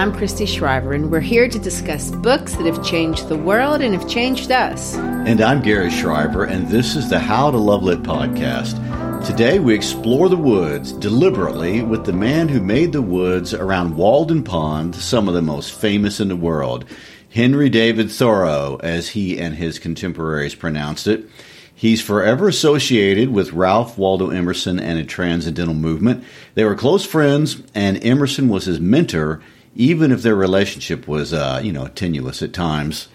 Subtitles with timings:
[0.00, 3.92] I'm Christy Shriver, and we're here to discuss books that have changed the world and
[3.92, 4.96] have changed us.
[4.96, 8.78] And I'm Gary Shriver, and this is the How to Love Lit podcast.
[9.26, 14.42] Today we explore the woods deliberately with the man who made the woods around Walden
[14.42, 16.86] Pond some of the most famous in the world,
[17.28, 21.28] Henry David Thoreau, as he and his contemporaries pronounced it.
[21.74, 26.24] He's forever associated with Ralph Waldo Emerson and a transcendental movement.
[26.54, 29.42] They were close friends, and Emerson was his mentor,
[29.74, 33.08] even if their relationship was, uh, you know, tenuous at times.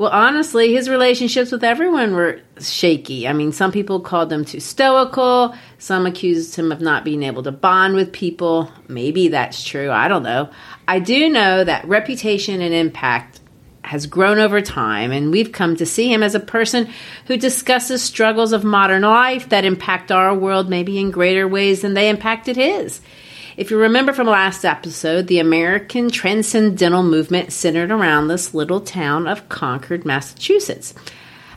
[0.00, 3.28] Well, honestly, his relationships with everyone were shaky.
[3.28, 5.54] I mean, some people called him too stoical.
[5.76, 8.72] Some accused him of not being able to bond with people.
[8.88, 9.90] Maybe that's true.
[9.90, 10.48] I don't know.
[10.88, 13.40] I do know that reputation and impact
[13.82, 16.88] has grown over time, and we've come to see him as a person
[17.26, 21.92] who discusses struggles of modern life that impact our world maybe in greater ways than
[21.92, 23.02] they impacted his.
[23.60, 29.28] If you remember from last episode, the American Transcendental Movement centered around this little town
[29.28, 30.94] of Concord, Massachusetts.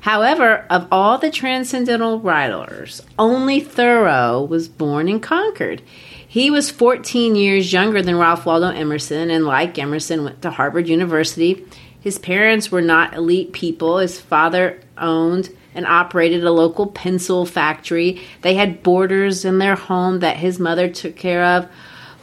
[0.02, 5.81] However, of all the transcendental writers, only Thoreau was born in Concord.
[6.28, 10.90] He was 14 years younger than Ralph Waldo Emerson, and like Emerson, went to Harvard
[10.90, 11.66] University.
[12.02, 14.00] His parents were not elite people.
[14.00, 18.22] His father owned and operated a local pencil factory.
[18.42, 21.69] They had boarders in their home that his mother took care of.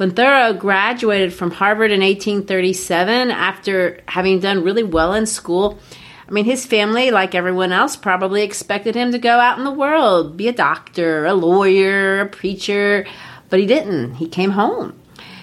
[0.01, 5.79] When Thoreau graduated from Harvard in 1837, after having done really well in school,
[6.27, 9.71] I mean, his family, like everyone else, probably expected him to go out in the
[9.71, 13.07] world, be a doctor, a lawyer, a preacher,
[13.51, 14.15] but he didn't.
[14.15, 14.99] He came home.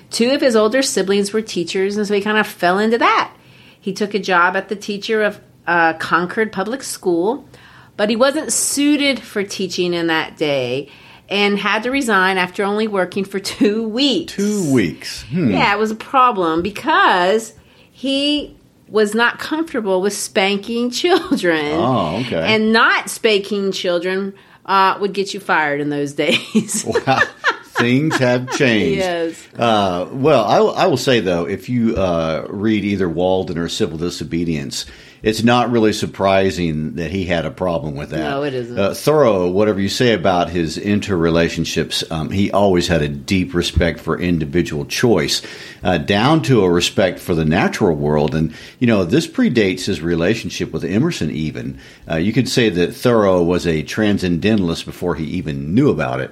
[0.09, 3.35] Two of his older siblings were teachers, and so he kind of fell into that.
[3.79, 7.47] He took a job at the teacher of uh, Concord Public School,
[7.95, 10.89] but he wasn't suited for teaching in that day
[11.29, 14.33] and had to resign after only working for two weeks.
[14.33, 15.23] Two weeks.
[15.23, 15.51] Hmm.
[15.51, 17.53] Yeah, it was a problem because
[17.91, 18.55] he
[18.88, 21.73] was not comfortable with spanking children.
[21.73, 22.55] Oh, okay.
[22.55, 24.33] And not spanking children
[24.65, 26.85] uh, would get you fired in those days.
[26.85, 27.19] Wow.
[27.79, 28.97] Things have changed.
[28.99, 29.47] Yes.
[29.57, 33.69] Uh, well, I, will- I will say though, if you uh, read either Walden or
[33.69, 34.85] Civil Disobedience,
[35.23, 38.19] it's not really surprising that he had a problem with that.
[38.19, 38.77] No, it isn't.
[38.77, 43.99] Uh, Thoreau, whatever you say about his interrelationships, um, he always had a deep respect
[43.99, 45.41] for individual choice,
[45.83, 48.35] uh, down to a respect for the natural world.
[48.35, 51.79] And, you know, this predates his relationship with Emerson, even.
[52.09, 56.31] Uh, you could say that Thoreau was a transcendentalist before he even knew about it.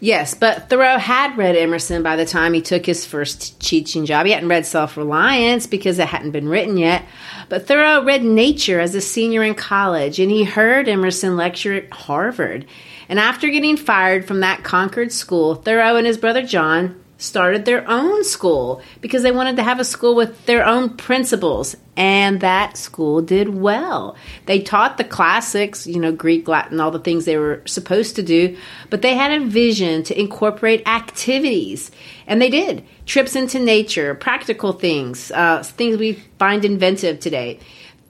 [0.00, 4.26] Yes, but Thoreau had read Emerson by the time he took his first teaching job.
[4.26, 7.04] He hadn't read Self Reliance because it hadn't been written yet.
[7.48, 11.90] But Thoreau read Nature as a senior in college, and he heard Emerson lecture at
[11.90, 12.66] Harvard.
[13.08, 17.88] And after getting fired from that Concord school, Thoreau and his brother John started their
[17.88, 21.76] own school because they wanted to have a school with their own principles.
[21.96, 24.16] And that school did well.
[24.46, 28.22] They taught the classics, you know, Greek, Latin, all the things they were supposed to
[28.22, 28.56] do,
[28.90, 31.92] but they had a vision to incorporate activities.
[32.26, 37.60] And they did trips into nature, practical things, uh, things we find inventive today.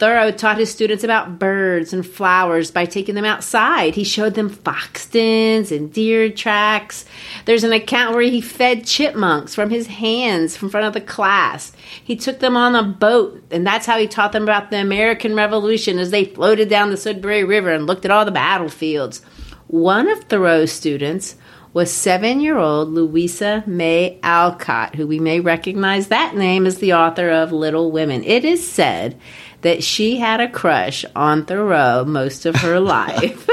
[0.05, 3.95] Thoreau taught his students about birds and flowers by taking them outside.
[3.95, 7.07] He showed them fox dens and deer tracks.
[7.47, 11.73] There's an account where he fed chipmunks from his hands in front of the class.
[12.05, 15.35] He took them on a boat, and that's how he taught them about the American
[15.35, 19.23] Revolution as they floated down the Sudbury River and looked at all the battlefields.
[19.69, 21.37] One of Thoreau's students
[21.73, 26.93] was seven year old Louisa May Alcott, who we may recognize that name as the
[26.93, 28.23] author of Little Women.
[28.23, 29.19] It is said
[29.65, 33.49] that she had a crush on Thoreau most of her life.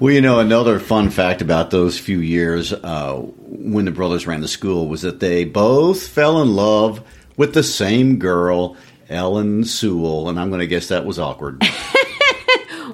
[0.00, 4.40] well, you know, another fun fact about those few years uh, when the brothers ran
[4.40, 7.02] the school was that they both fell in love
[7.36, 8.76] with the same girl,
[9.08, 11.62] Ellen Sewell, and I'm going to guess that was awkward.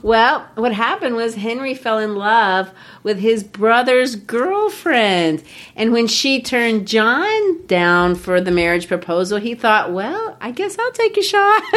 [0.06, 2.70] well, what happened was Henry fell in love
[3.03, 5.43] with his brother's girlfriend.
[5.75, 10.79] And when she turned John down for the marriage proposal, he thought, well, I guess
[10.79, 11.62] I'll take a shot.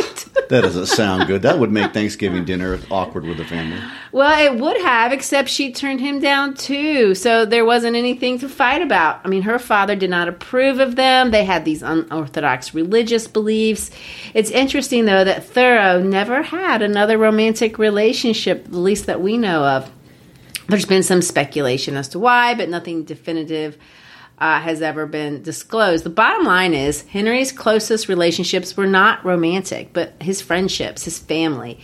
[0.50, 1.42] that doesn't sound good.
[1.42, 3.80] That would make Thanksgiving dinner awkward with the family.
[4.12, 7.14] Well, it would have, except she turned him down too.
[7.14, 9.22] So there wasn't anything to fight about.
[9.24, 11.30] I mean, her father did not approve of them.
[11.32, 13.92] They had these unorthodox religious beliefs.
[14.34, 19.64] It's interesting, though, that Thoreau never had another romantic relationship, at least that we know
[19.64, 19.92] of.
[20.68, 23.78] There's been some speculation as to why, but nothing definitive
[24.38, 26.04] uh, has ever been disclosed.
[26.04, 31.80] The bottom line is Henry's closest relationships were not romantic, but his friendships, his family.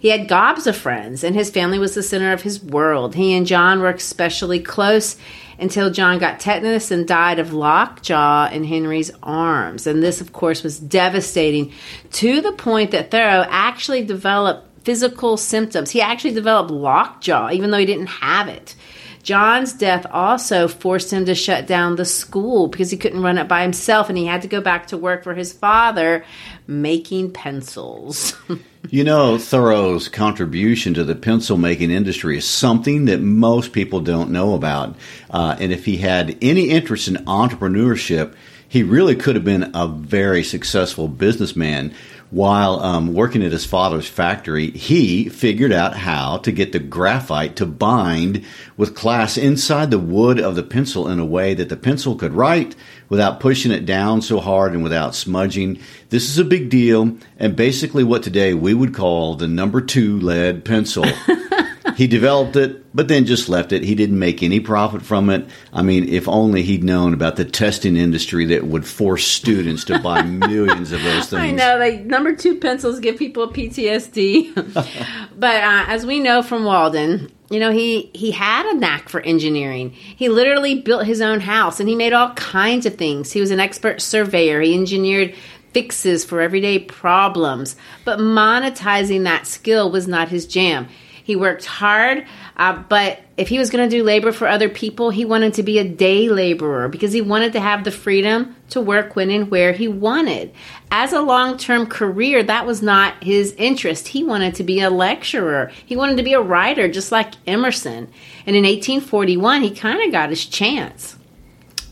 [0.00, 3.14] He had gobs of friends, and his family was the center of his world.
[3.14, 5.16] He and John were especially close
[5.58, 9.86] until John got tetanus and died of lockjaw in Henry's arms.
[9.86, 11.72] And this, of course, was devastating
[12.12, 15.90] to the point that Thoreau actually developed physical symptoms.
[15.90, 18.74] He actually developed lockjaw, even though he didn't have it.
[19.22, 23.48] John's death also forced him to shut down the school because he couldn't run it
[23.48, 26.24] by himself and he had to go back to work for his father
[26.66, 28.34] making pencils.
[28.88, 34.30] you know, Thoreau's contribution to the pencil making industry is something that most people don't
[34.30, 34.96] know about.
[35.28, 38.34] Uh, and if he had any interest in entrepreneurship,
[38.66, 41.92] he really could have been a very successful businessman
[42.30, 47.56] while um, working at his father's factory, he figured out how to get the graphite
[47.56, 48.44] to bind
[48.76, 52.32] with glass inside the wood of the pencil in a way that the pencil could
[52.32, 52.76] write
[53.08, 55.78] without pushing it down so hard and without smudging.
[56.10, 60.20] This is a big deal, and basically what today we would call the number two
[60.20, 61.04] lead pencil.
[62.00, 63.84] he developed it, but then just left it.
[63.84, 65.46] He didn't make any profit from it.
[65.70, 69.98] I mean, if only he'd known about the testing industry that would force students to
[69.98, 71.42] buy millions of those things.
[71.42, 74.54] I know, like number two pencils give people PTSD.
[75.38, 79.20] but uh, as we know from Walden, you know, he he had a knack for
[79.20, 79.90] engineering.
[79.90, 83.30] He literally built his own house and he made all kinds of things.
[83.30, 84.62] He was an expert surveyor.
[84.62, 85.34] He engineered
[85.74, 87.76] fixes for everyday problems,
[88.06, 90.88] but monetizing that skill was not his jam.
[91.22, 92.26] He worked hard,
[92.56, 95.62] uh, but if he was going to do labor for other people, he wanted to
[95.62, 99.50] be a day laborer because he wanted to have the freedom to work when and
[99.50, 100.52] where he wanted.
[100.90, 104.08] As a long term career, that was not his interest.
[104.08, 108.10] He wanted to be a lecturer, he wanted to be a writer, just like Emerson.
[108.46, 111.16] And in 1841, he kind of got his chance.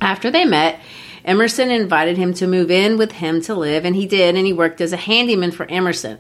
[0.01, 0.81] After they met,
[1.25, 4.53] Emerson invited him to move in with him to live, and he did, and he
[4.53, 6.19] worked as a handyman for Emerson.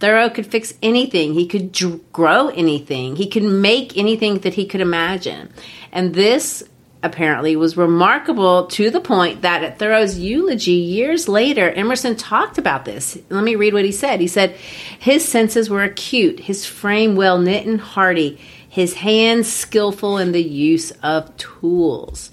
[0.00, 1.34] Thoreau could fix anything.
[1.34, 1.78] He could
[2.12, 3.16] grow anything.
[3.16, 5.52] He could make anything that he could imagine.
[5.92, 6.64] And this
[7.02, 12.84] apparently was remarkable to the point that at Thoreau's eulogy years later, Emerson talked about
[12.84, 13.16] this.
[13.28, 14.20] Let me read what he said.
[14.20, 14.50] He said,
[14.98, 20.42] His senses were acute, his frame well knit and hearty, his hands skillful in the
[20.42, 22.30] use of tools.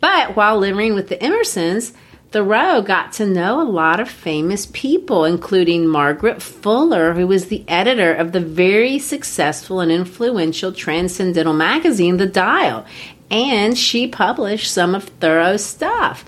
[0.00, 1.92] But while living with the Emersons,
[2.32, 7.64] Thoreau got to know a lot of famous people, including Margaret Fuller, who was the
[7.66, 12.86] editor of the very successful and influential transcendental magazine, The Dial,
[13.32, 16.24] and she published some of Thoreau's stuff.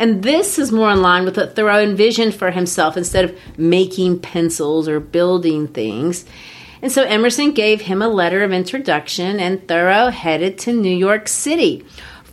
[0.00, 4.18] And this is more in line with what Thoreau envisioned for himself instead of making
[4.18, 6.24] pencils or building things.
[6.82, 11.28] And so Emerson gave him a letter of introduction, and Thoreau headed to New York
[11.28, 11.84] City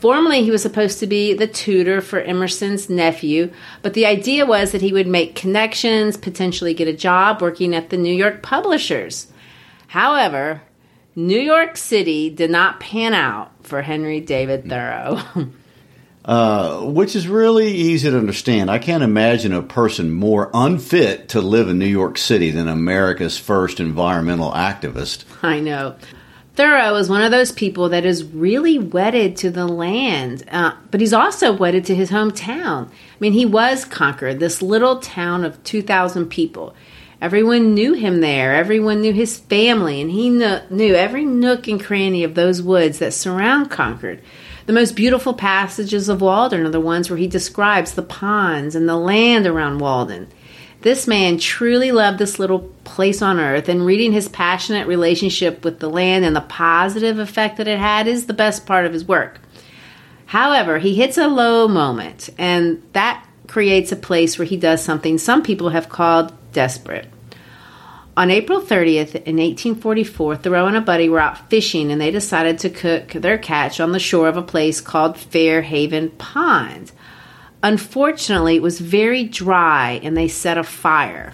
[0.04, 4.74] Formerly, he was supposed to be the tutor for Emerson's nephew, but the idea was
[4.74, 9.28] that he would make connections, potentially get a job working at the New York publishers.
[9.88, 10.62] However,
[11.16, 15.22] New York City did not pan out for Henry David Thoreau.
[16.26, 18.70] uh, which is really easy to understand.
[18.70, 23.38] I can't imagine a person more unfit to live in New York City than America's
[23.38, 25.24] first environmental activist.
[25.42, 25.96] I know.
[26.56, 31.02] Thoreau is one of those people that is really wedded to the land, uh, but
[31.02, 32.90] he's also wedded to his hometown.
[32.90, 36.76] I mean, he was Concord, this little town of 2,000 people.
[37.20, 38.54] Everyone knew him there.
[38.54, 43.00] Everyone knew his family, and he kn- knew every nook and cranny of those woods
[43.00, 44.22] that surround Concord.
[44.68, 48.88] The most beautiful passages of Walden are the ones where he describes the ponds and
[48.88, 50.28] the land around Walden.
[50.84, 55.80] This man truly loved this little place on earth, and reading his passionate relationship with
[55.80, 59.06] the land and the positive effect that it had is the best part of his
[59.06, 59.40] work.
[60.26, 65.18] However, he hits a low moment, and that creates a place where he does something
[65.18, 67.08] some people have called desperate.
[68.18, 72.60] On April 30th in 1844, Thoreau and a buddy were out fishing and they decided
[72.60, 76.92] to cook their catch on the shore of a place called Fairhaven Pond.
[77.64, 81.34] Unfortunately, it was very dry and they set a fire.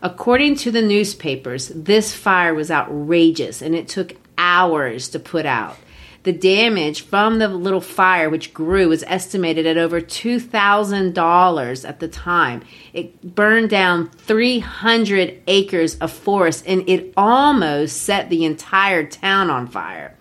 [0.00, 5.76] According to the newspapers, this fire was outrageous and it took hours to put out.
[6.22, 12.08] The damage from the little fire, which grew, was estimated at over $2,000 at the
[12.08, 12.62] time.
[12.92, 19.66] It burned down 300 acres of forest and it almost set the entire town on
[19.66, 20.14] fire.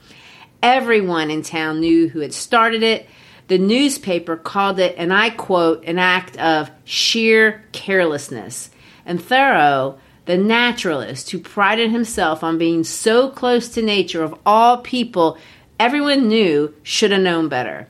[0.64, 3.08] Everyone in town knew who had started it.
[3.50, 8.70] The newspaper called it, and I quote, an act of sheer carelessness.
[9.08, 14.78] And Thoreau, the naturalist who prided himself on being so close to nature of all
[14.78, 15.36] people,
[15.80, 17.88] everyone knew should have known better.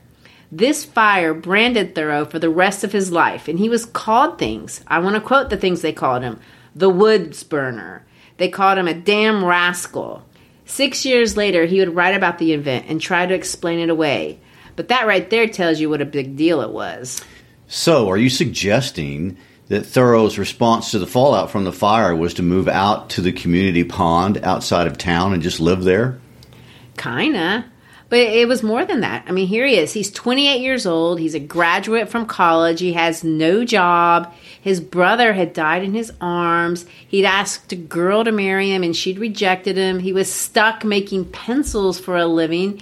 [0.50, 4.80] This fire branded Thoreau for the rest of his life, and he was called things.
[4.86, 6.40] I want to quote the things they called him
[6.74, 8.06] the woods burner.
[8.38, 10.24] They called him a damn rascal.
[10.64, 14.40] Six years later, he would write about the event and try to explain it away.
[14.80, 17.22] But that right there tells you what a big deal it was.
[17.68, 19.36] So, are you suggesting
[19.68, 23.30] that Thoreau's response to the fallout from the fire was to move out to the
[23.30, 26.18] community pond outside of town and just live there?
[26.96, 27.66] Kinda.
[28.08, 29.26] But it was more than that.
[29.28, 29.92] I mean, here he is.
[29.92, 31.20] He's 28 years old.
[31.20, 32.80] He's a graduate from college.
[32.80, 34.32] He has no job.
[34.62, 36.86] His brother had died in his arms.
[37.06, 39.98] He'd asked a girl to marry him and she'd rejected him.
[39.98, 42.80] He was stuck making pencils for a living.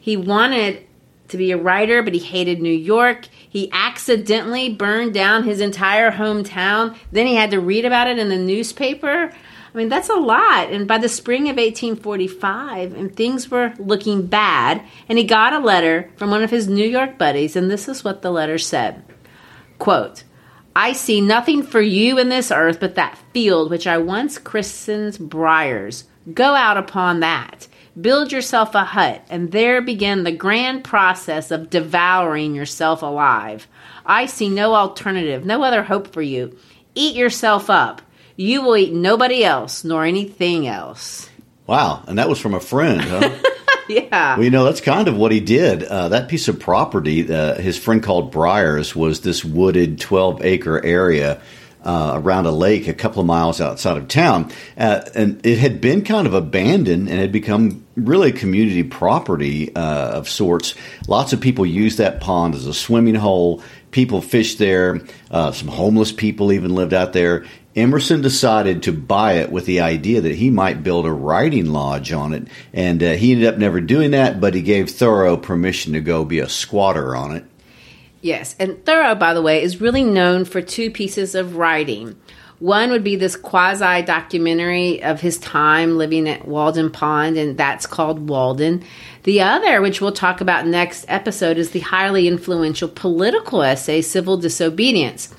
[0.00, 0.86] He wanted
[1.30, 3.26] to be a writer, but he hated New York.
[3.48, 6.96] He accidentally burned down his entire hometown.
[7.12, 9.32] Then he had to read about it in the newspaper.
[9.72, 10.70] I mean, that's a lot.
[10.70, 15.60] And by the spring of 1845, and things were looking bad, and he got a
[15.60, 19.04] letter from one of his New York buddies, and this is what the letter said.
[19.78, 20.24] Quote,
[20.74, 25.18] I see nothing for you in this earth but that field which I once christened
[25.18, 26.04] Briars.
[26.32, 27.66] Go out upon that.
[27.98, 33.66] Build yourself a hut, and there begin the grand process of devouring yourself alive.
[34.06, 36.56] I see no alternative, no other hope for you.
[36.94, 38.00] Eat yourself up.
[38.36, 41.28] You will eat nobody else nor anything else.
[41.66, 43.36] Wow, and that was from a friend, huh?
[43.88, 44.36] yeah.
[44.36, 45.82] Well, you know, that's kind of what he did.
[45.82, 50.84] Uh, that piece of property, uh, his friend called Briars, was this wooded 12 acre
[50.84, 51.40] area
[51.84, 54.50] uh, around a lake a couple of miles outside of town.
[54.76, 60.10] Uh, and it had been kind of abandoned and had become really community property uh,
[60.10, 60.74] of sorts.
[61.08, 63.62] Lots of people used that pond as a swimming hole.
[63.90, 65.00] People fished there.
[65.30, 67.44] Uh, some homeless people even lived out there.
[67.76, 72.12] Emerson decided to buy it with the idea that he might build a writing lodge
[72.12, 72.48] on it.
[72.72, 76.24] And uh, he ended up never doing that, but he gave Thoreau permission to go
[76.24, 77.44] be a squatter on it.
[78.22, 82.16] Yes, and Thoreau, by the way, is really known for two pieces of writing.
[82.58, 87.86] One would be this quasi documentary of his time living at Walden Pond, and that's
[87.86, 88.84] called Walden.
[89.22, 94.36] The other, which we'll talk about next episode, is the highly influential political essay, Civil
[94.36, 95.32] Disobedience.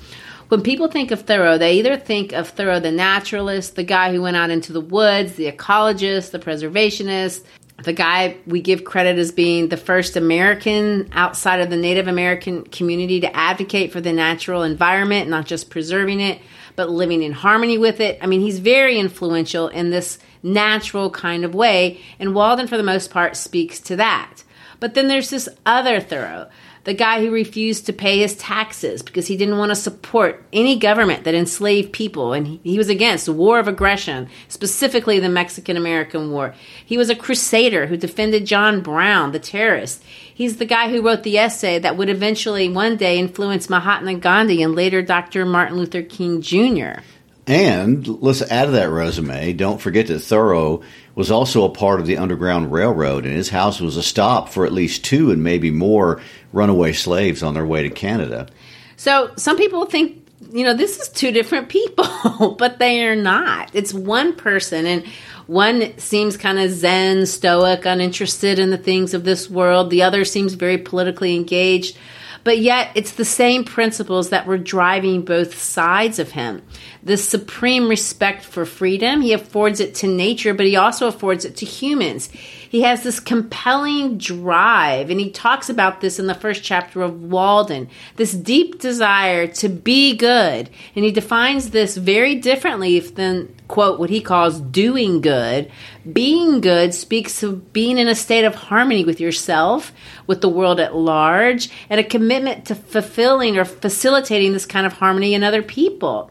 [0.48, 4.20] When people think of Thoreau, they either think of Thoreau the naturalist, the guy who
[4.20, 7.44] went out into the woods, the ecologist, the preservationist,
[7.82, 12.64] the guy we give credit as being the first American outside of the Native American
[12.64, 16.40] community to advocate for the natural environment, not just preserving it,
[16.76, 18.18] but living in harmony with it.
[18.20, 22.82] I mean, he's very influential in this natural kind of way, and Walden, for the
[22.82, 24.42] most part, speaks to that.
[24.80, 26.48] But then there's this other Thoreau,
[26.84, 30.76] the guy who refused to pay his taxes because he didn't want to support any
[30.76, 36.32] government that enslaved people and he, was against war of aggression specifically the mexican american
[36.32, 36.54] war.
[36.84, 40.02] He was a crusader who defended john brown the terrorist.
[40.34, 44.62] He's the guy who wrote the essay that would eventually one day influence mahatma gandhi
[44.62, 47.00] and later dr martin luther king jr
[47.46, 49.52] and let's add to that resume.
[49.52, 50.82] Don't forget that Thoreau
[51.14, 54.64] was also a part of the Underground Railroad, and his house was a stop for
[54.64, 56.20] at least two and maybe more
[56.52, 58.48] runaway slaves on their way to Canada.
[58.96, 63.70] So some people think, you know, this is two different people, but they are not.
[63.74, 65.04] It's one person, and
[65.48, 69.90] one seems kind of zen, stoic, uninterested in the things of this world.
[69.90, 71.96] The other seems very politically engaged.
[72.44, 76.62] But yet, it's the same principles that were driving both sides of him.
[77.02, 81.56] The supreme respect for freedom, he affords it to nature, but he also affords it
[81.58, 82.30] to humans.
[82.72, 87.22] He has this compelling drive, and he talks about this in the first chapter of
[87.22, 90.70] Walden this deep desire to be good.
[90.96, 95.70] And he defines this very differently than, quote, what he calls doing good.
[96.10, 99.92] Being good speaks of being in a state of harmony with yourself,
[100.26, 104.94] with the world at large, and a commitment to fulfilling or facilitating this kind of
[104.94, 106.30] harmony in other people.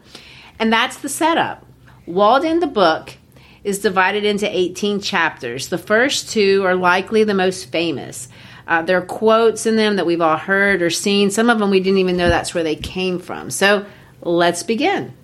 [0.58, 1.64] And that's the setup.
[2.04, 3.16] Walden, the book,
[3.64, 5.68] is divided into 18 chapters.
[5.68, 8.28] The first two are likely the most famous.
[8.66, 11.30] Uh, there are quotes in them that we've all heard or seen.
[11.30, 13.50] Some of them we didn't even know that's where they came from.
[13.50, 13.86] So
[14.22, 15.14] let's begin.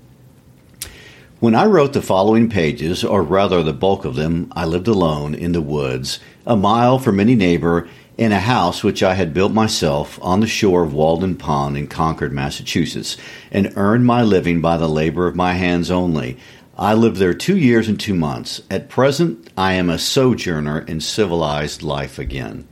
[1.40, 5.37] When I wrote the following pages, or rather the bulk of them, I lived alone
[5.37, 9.52] in the woods, a mile from any neighbor, in a house which I had built
[9.52, 13.16] myself on the shore of Walden Pond in Concord, Massachusetts,
[13.52, 16.37] and earned my living by the labor of my hands only.
[16.78, 18.62] I lived there two years and two months.
[18.70, 22.68] At present, I am a sojourner in civilized life again.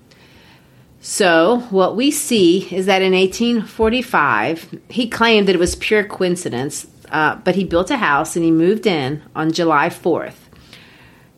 [1.01, 6.87] So, what we see is that in 1845, he claimed that it was pure coincidence,
[7.11, 10.46] uh, but he built a house and he moved in on July 4th.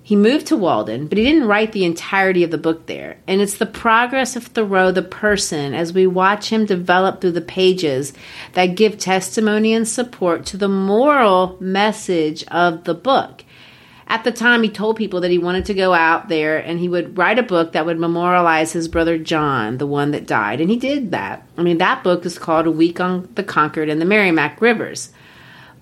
[0.08, 3.18] He moved to Walden, but he didn't write the entirety of the book there.
[3.26, 7.42] And it's the progress of Thoreau, the person, as we watch him develop through the
[7.42, 8.14] pages
[8.54, 13.44] that give testimony and support to the moral message of the book.
[14.06, 16.88] At the time, he told people that he wanted to go out there and he
[16.88, 20.62] would write a book that would memorialize his brother John, the one that died.
[20.62, 21.46] And he did that.
[21.58, 25.12] I mean, that book is called A Week on the Concord and the Merrimack Rivers.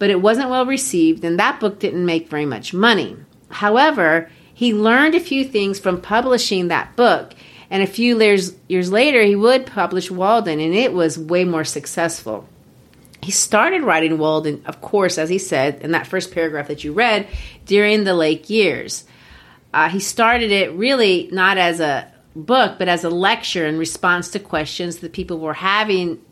[0.00, 3.18] But it wasn't well received, and that book didn't make very much money.
[3.48, 7.34] However, he learned a few things from publishing that book.
[7.68, 11.64] And a few years, years later, he would publish Walden, and it was way more
[11.64, 12.48] successful.
[13.22, 16.92] He started writing Walden, of course, as he said in that first paragraph that you
[16.92, 17.26] read,
[17.64, 19.04] during the Lake years.
[19.74, 24.30] Uh, he started it really not as a book, but as a lecture in response
[24.30, 26.22] to questions that people were having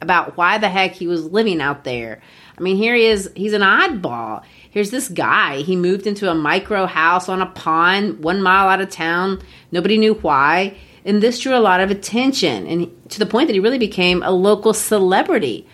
[0.00, 2.22] about why the heck he was living out there.
[2.56, 4.44] I mean, here he is, he's an oddball.
[4.74, 5.58] Here's this guy.
[5.58, 9.40] He moved into a micro house on a pond one mile out of town.
[9.70, 10.76] Nobody knew why.
[11.04, 14.20] And this drew a lot of attention, and to the point that he really became
[14.24, 15.64] a local celebrity.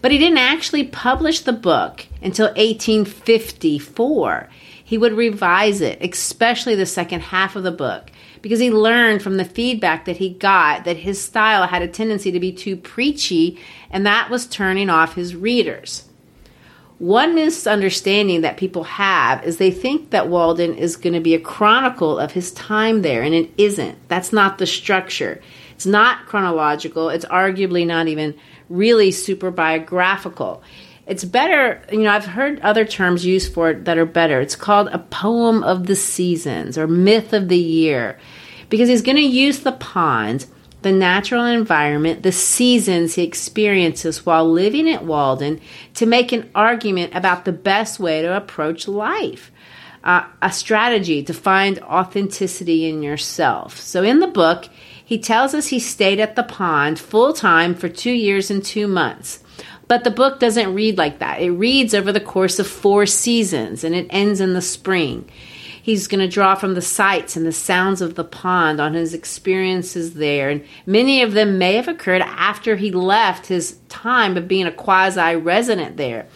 [0.00, 4.48] But he didn't actually publish the book until 1854.
[4.82, 9.36] He would revise it, especially the second half of the book, because he learned from
[9.36, 13.58] the feedback that he got that his style had a tendency to be too preachy,
[13.90, 16.07] and that was turning off his readers.
[16.98, 21.40] One misunderstanding that people have is they think that Walden is going to be a
[21.40, 23.96] chronicle of his time there, and it isn't.
[24.08, 25.40] That's not the structure.
[25.72, 27.08] It's not chronological.
[27.08, 28.34] It's arguably not even
[28.68, 30.60] really super biographical.
[31.06, 34.40] It's better, you know, I've heard other terms used for it that are better.
[34.40, 38.18] It's called a poem of the seasons or myth of the year
[38.68, 40.46] because he's going to use the pond
[40.82, 45.60] the natural environment, the seasons he experiences while living at Walden
[45.94, 49.50] to make an argument about the best way to approach life.
[50.04, 53.78] Uh, a strategy to find authenticity in yourself.
[53.80, 54.68] So, in the book,
[55.04, 58.86] he tells us he stayed at the pond full time for two years and two
[58.86, 59.42] months.
[59.88, 61.40] But the book doesn't read like that.
[61.40, 65.28] It reads over the course of four seasons and it ends in the spring.
[65.88, 69.14] He's going to draw from the sights and the sounds of the pond on his
[69.14, 70.50] experiences there.
[70.50, 74.70] And many of them may have occurred after he left his time of being a
[74.70, 76.26] quasi resident there.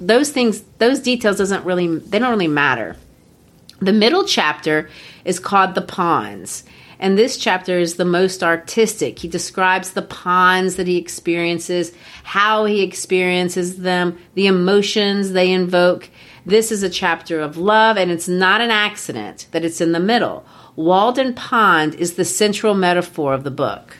[0.00, 2.96] Those things, those details doesn't really, they don't really matter.
[3.78, 4.88] The middle chapter
[5.26, 6.64] is called The Ponds.
[6.98, 9.18] And this chapter is the most artistic.
[9.18, 16.08] He describes the ponds that he experiences, how he experiences them, the emotions they invoke.
[16.46, 20.00] This is a chapter of love, and it's not an accident that it's in the
[20.00, 20.44] middle.
[20.76, 23.96] Walden Pond is the central metaphor of the book.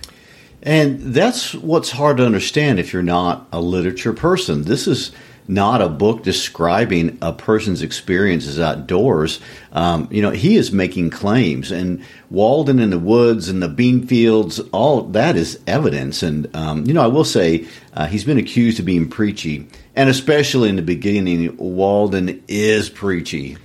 [0.62, 4.62] And that's what's hard to understand if you're not a literature person.
[4.62, 5.12] This is
[5.46, 9.40] not a book describing a person's experiences outdoors.
[9.72, 14.07] Um, you know, he is making claims, and Walden in the woods and the bean
[14.07, 16.22] fields, all that is evidence.
[16.22, 20.09] And um, you know, I will say uh, he's been accused of being preachy, and
[20.09, 23.59] especially in the beginning, Walden is preachy.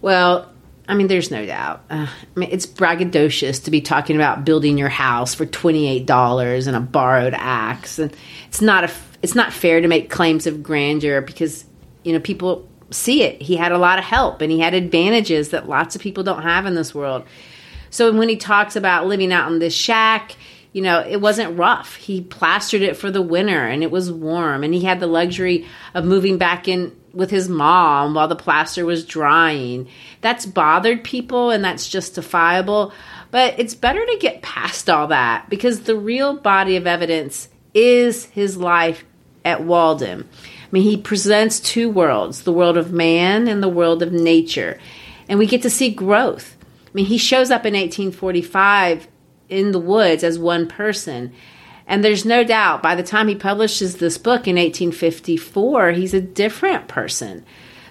[0.00, 0.50] Well,
[0.88, 1.84] I mean, there's no doubt.
[1.90, 6.06] Uh, I mean, it's braggadocious to be talking about building your house for twenty eight
[6.06, 8.14] dollars and a borrowed axe, and
[8.48, 8.90] it's not a
[9.22, 11.66] it's not fair to make claims of grandeur because
[12.04, 13.42] you know people see it.
[13.42, 16.42] He had a lot of help and he had advantages that lots of people don't
[16.42, 17.24] have in this world.
[17.90, 20.36] So when he talks about living out in this shack,
[20.72, 21.96] you know, it wasn't rough.
[21.96, 25.66] He plastered it for the winter and it was warm and he had the luxury
[25.94, 29.88] of moving back in with his mom while the plaster was drying.
[30.20, 32.92] That's bothered people and that's justifiable,
[33.32, 38.26] but it's better to get past all that because the real body of evidence is
[38.26, 39.04] his life
[39.44, 40.28] at Walden.
[40.30, 44.78] I mean, he presents two worlds the world of man and the world of nature.
[45.28, 46.56] And we get to see growth.
[46.86, 49.08] I mean, he shows up in 1845
[49.48, 51.34] in the woods as one person.
[51.88, 56.20] And there's no doubt by the time he publishes this book in 1854, he's a
[56.20, 57.44] different person.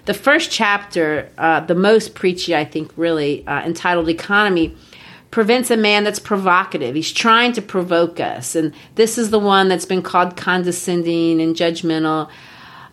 [0.04, 4.74] The first chapter, uh, the most preachy, I think, really, uh, entitled Economy,
[5.30, 6.94] prevents a man that's provocative.
[6.94, 8.54] He's trying to provoke us.
[8.54, 12.30] And this is the one that's been called condescending and judgmental.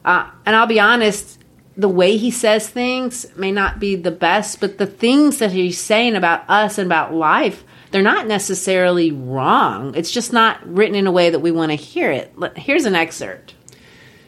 [0.03, 1.39] Uh, and I'll be honest,
[1.77, 5.79] the way he says things may not be the best, but the things that he's
[5.79, 9.95] saying about us and about life, they're not necessarily wrong.
[9.95, 12.33] It's just not written in a way that we want to hear it.
[12.55, 13.53] Here's an excerpt.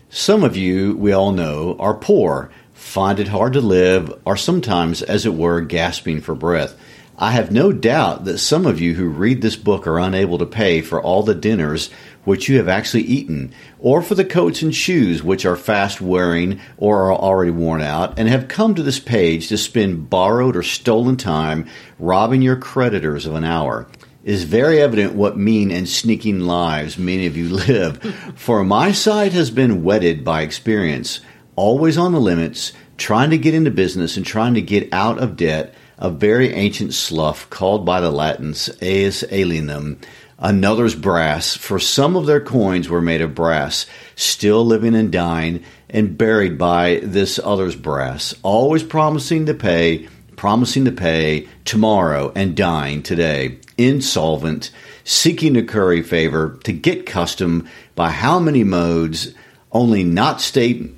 [0.10, 5.02] Some of you, we all know, are poor, find it hard to live, are sometimes,
[5.02, 6.76] as it were, gasping for breath.
[7.18, 10.46] I have no doubt that some of you who read this book are unable to
[10.46, 11.90] pay for all the dinners
[12.28, 16.60] which you have actually eaten, or for the coats and shoes which are fast wearing
[16.76, 20.62] or are already worn out, and have come to this page to spend borrowed or
[20.62, 21.66] stolen time
[21.98, 23.88] robbing your creditors of an hour.
[24.26, 28.04] It is very evident what mean and sneaking lives many of you live,
[28.36, 31.22] for my side has been wetted by experience,
[31.56, 35.38] always on the limits, trying to get into business and trying to get out of
[35.38, 39.98] debt, a very ancient slough called by the Latins aes alienum,
[40.40, 45.64] another's brass, for some of their coins were made of brass, still living and dying,
[45.90, 52.56] and buried by this other's brass, always promising to pay, promising to pay tomorrow and
[52.56, 54.70] dying today, insolvent,
[55.04, 59.34] seeking to curry favor, to get custom by how many modes,
[59.72, 60.94] only not state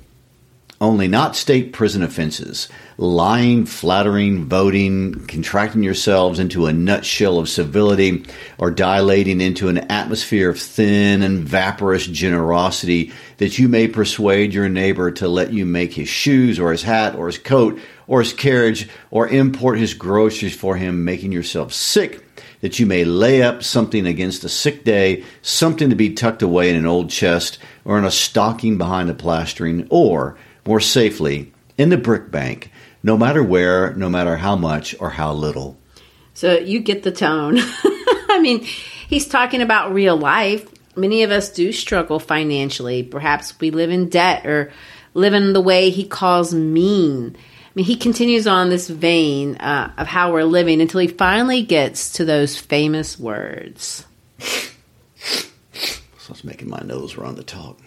[0.80, 2.66] only not state prison offenses,
[2.96, 8.24] lying, flattering, voting, contracting yourselves into a nutshell of civility,
[8.56, 14.70] or dilating into an atmosphere of thin and vaporous generosity that you may persuade your
[14.70, 18.32] neighbor to let you make his shoes or his hat or his coat or his
[18.32, 22.24] carriage or import his groceries for him, making yourself sick
[22.62, 26.70] that you may lay up something against a sick day, something to be tucked away
[26.70, 30.36] in an old chest or in a stocking behind the plastering, or
[30.66, 32.70] more safely in the brick bank,
[33.02, 35.78] no matter where, no matter how much or how little.
[36.34, 37.58] So you get the tone.
[38.30, 40.68] I mean, he's talking about real life.
[40.96, 43.02] Many of us do struggle financially.
[43.02, 44.72] Perhaps we live in debt or
[45.14, 47.36] live in the way he calls mean.
[47.36, 51.62] I mean, he continues on this vein uh, of how we're living until he finally
[51.62, 54.04] gets to those famous words.
[54.38, 54.64] so
[56.30, 57.78] it's making my nose run to talk.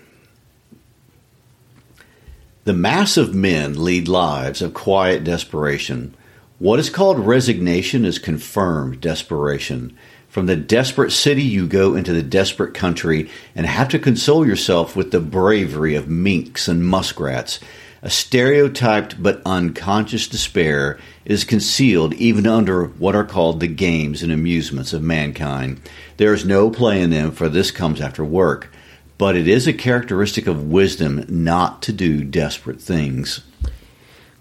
[2.65, 6.15] The mass of men lead lives of quiet desperation.
[6.59, 9.97] What is called resignation is confirmed desperation.
[10.29, 14.95] From the desperate city, you go into the desperate country and have to console yourself
[14.95, 17.59] with the bravery of minks and muskrats.
[18.01, 24.31] A stereotyped but unconscious despair is concealed even under what are called the games and
[24.31, 25.81] amusements of mankind.
[26.15, 28.69] There is no play in them, for this comes after work
[29.17, 33.41] but it is a characteristic of wisdom not to do desperate things.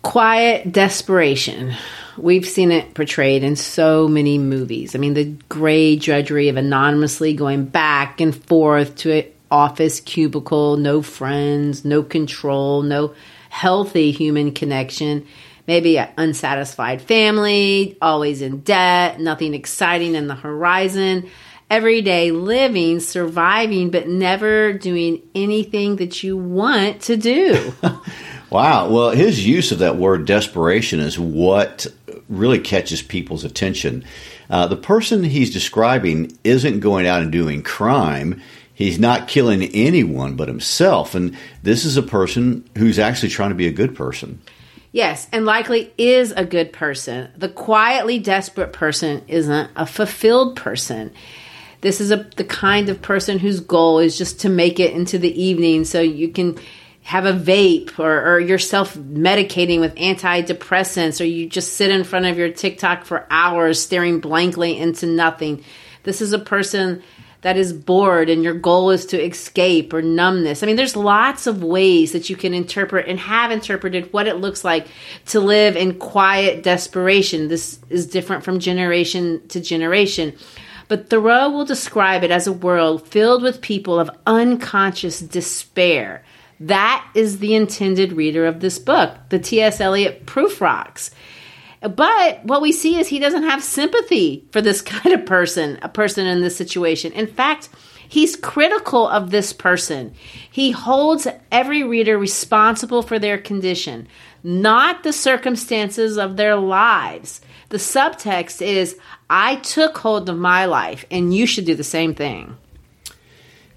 [0.02, 1.74] Quiet desperation.
[2.18, 4.94] We've seen it portrayed in so many movies.
[4.94, 10.76] I mean, the gray drudgery of anonymously going back and forth to an office cubicle,
[10.76, 13.14] no friends, no control, no
[13.48, 15.26] healthy human connection.
[15.68, 21.30] Maybe an unsatisfied family, always in debt, nothing exciting in the horizon
[21.72, 27.72] everyday living, surviving, but never doing anything that you want to do.
[28.50, 28.90] wow.
[28.90, 31.86] Well, his use of that word desperation is what
[32.28, 34.04] really catches people's attention.
[34.50, 38.42] Uh, the person he's describing isn't going out and doing crime.
[38.74, 41.14] He's not killing anyone but himself.
[41.14, 44.42] And this is a person who's actually trying to be a good person.
[44.92, 47.30] Yes, and likely is a good person.
[47.34, 51.14] The quietly desperate person isn't a fulfilled person.
[51.82, 55.18] This is a the kind of person whose goal is just to make it into
[55.18, 56.58] the evening so you can
[57.02, 62.04] have a vape or, or you're self medicating with antidepressants or you just sit in
[62.04, 65.64] front of your TikTok for hours staring blankly into nothing.
[66.04, 67.02] This is a person
[67.42, 70.62] that is bored and your goal is to escape or numbness.
[70.62, 74.36] I mean, there's lots of ways that you can interpret and have interpreted what it
[74.36, 74.86] looks like
[75.26, 77.48] to live in quiet desperation.
[77.48, 80.34] This is different from generation to generation.
[80.92, 86.22] But Thoreau will describe it as a world filled with people of unconscious despair.
[86.60, 89.80] That is the intended reader of this book, the T.S.
[89.80, 91.10] Eliot Prufrocks.
[91.80, 95.88] But what we see is he doesn't have sympathy for this kind of person, a
[95.88, 97.12] person in this situation.
[97.12, 97.70] In fact,
[98.06, 100.12] he's critical of this person.
[100.50, 104.08] He holds every reader responsible for their condition,
[104.42, 107.40] not the circumstances of their lives.
[107.70, 108.98] The subtext is
[109.34, 112.58] I took hold of my life, and you should do the same thing.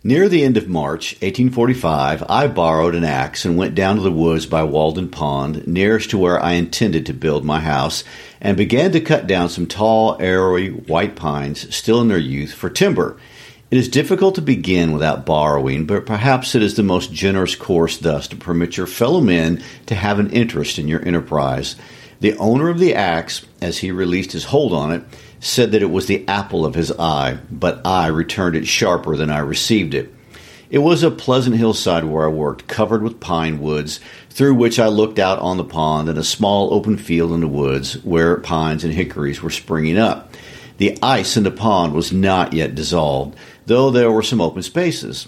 [0.03, 4.11] Near the end of March 1845, I borrowed an axe and went down to the
[4.11, 8.03] woods by Walden Pond, nearest to where I intended to build my house,
[8.41, 12.69] and began to cut down some tall, arrowy white pines still in their youth for
[12.69, 13.15] timber.
[13.71, 17.97] It is difficult to begin without borrowing, but perhaps it is the most generous course
[17.97, 21.77] thus to permit your fellow men to have an interest in your enterprise.
[22.19, 25.03] The owner of the axe, as he released his hold on it,
[25.45, 29.29] said that it was the apple of his eye, but I returned it sharper than
[29.29, 30.11] I received it.
[30.71, 33.99] It was a pleasant hillside where I worked, covered with pine woods,
[34.31, 37.47] through which I looked out on the pond and a small open field in the
[37.47, 40.33] woods where pines and hickories were springing up.
[40.77, 45.27] The ice in the pond was not yet dissolved, though there were some open spaces,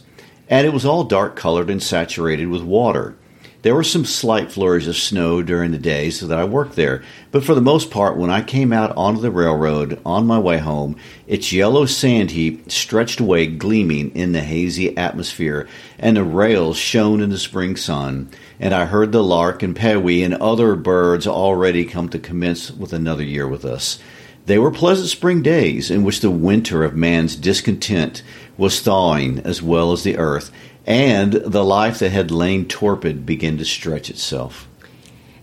[0.49, 3.15] and it was all dark colored and saturated with water.
[3.63, 7.43] There were some slight flurries of snow during the days that I worked there, but
[7.43, 10.96] for the most part, when I came out onto the railroad on my way home,
[11.26, 15.67] its yellow sand heap stretched away gleaming in the hazy atmosphere,
[15.98, 20.22] and the rails shone in the spring sun, and I heard the lark and pewee
[20.22, 23.98] and other birds already come to commence with another year with us.
[24.46, 28.22] They were pleasant spring days in which the winter of man's discontent
[28.56, 30.52] was thawing as well as the earth,
[30.88, 34.67] and the life that had lain torpid began to stretch itself.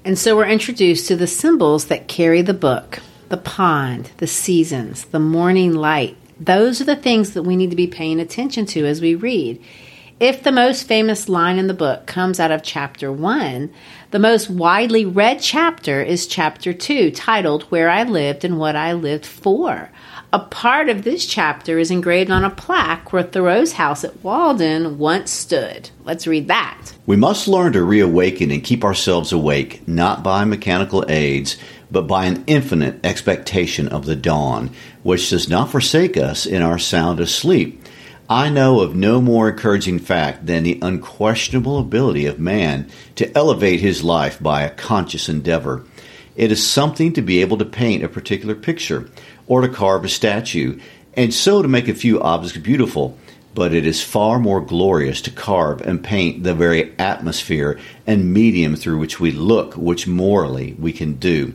[0.05, 5.07] And so we're introduced to the symbols that carry the book the pond, the seasons,
[5.07, 6.17] the morning light.
[6.39, 9.61] Those are the things that we need to be paying attention to as we read.
[10.21, 13.73] If the most famous line in the book comes out of chapter 1,
[14.13, 18.93] the most widely read chapter is chapter 2, titled Where I Lived and What I
[18.93, 19.91] Lived For.
[20.35, 24.99] A part of this chapter is engraved on a plaque where Thoreau's house at Walden
[24.99, 25.91] once stood.
[26.05, 26.93] Let's read that.
[27.07, 31.57] We must learn to reawaken and keep ourselves awake, not by mechanical aids,
[31.89, 34.73] but by an infinite expectation of the dawn,
[35.05, 37.81] which does not forsake us in our soundest sleep.
[38.29, 43.79] I know of no more encouraging fact than the unquestionable ability of man to elevate
[43.79, 45.85] his life by a conscious endeavor.
[46.37, 49.09] It is something to be able to paint a particular picture
[49.47, 50.79] or to carve a statue,
[51.15, 53.19] and so to make a few objects beautiful.
[53.55, 58.75] But it is far more glorious to carve and paint the very atmosphere and medium
[58.75, 61.55] through which we look, which morally we can do.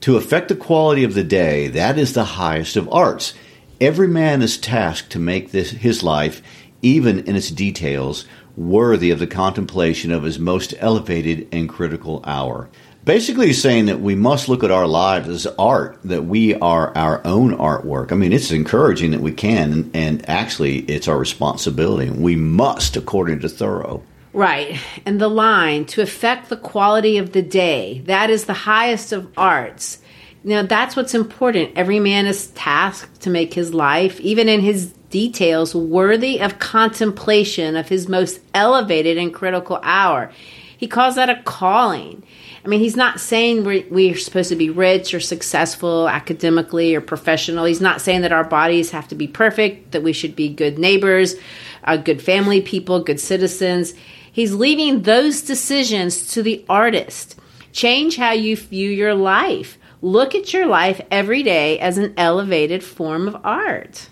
[0.00, 3.32] To affect the quality of the day, that is the highest of arts.
[3.80, 6.42] Every man is tasked to make this his life,
[6.82, 12.68] even in its details, worthy of the contemplation of his most elevated and critical hour.
[13.06, 17.24] Basically, saying that we must look at our lives as art, that we are our
[17.24, 18.10] own artwork.
[18.10, 22.10] I mean, it's encouraging that we can, and actually, it's our responsibility.
[22.10, 24.02] We must, according to Thoreau.
[24.32, 24.80] Right.
[25.06, 29.32] And the line, to affect the quality of the day, that is the highest of
[29.38, 29.98] arts.
[30.42, 31.74] Now, that's what's important.
[31.76, 37.76] Every man is tasked to make his life, even in his details, worthy of contemplation
[37.76, 40.32] of his most elevated and critical hour.
[40.76, 42.24] He calls that a calling.
[42.66, 47.00] I mean, he's not saying we're, we're supposed to be rich or successful academically or
[47.00, 47.64] professional.
[47.64, 50.76] He's not saying that our bodies have to be perfect, that we should be good
[50.76, 51.36] neighbors,
[51.84, 53.94] uh, good family people, good citizens.
[54.32, 57.38] He's leaving those decisions to the artist.
[57.70, 59.78] Change how you view your life.
[60.02, 64.08] Look at your life every day as an elevated form of art.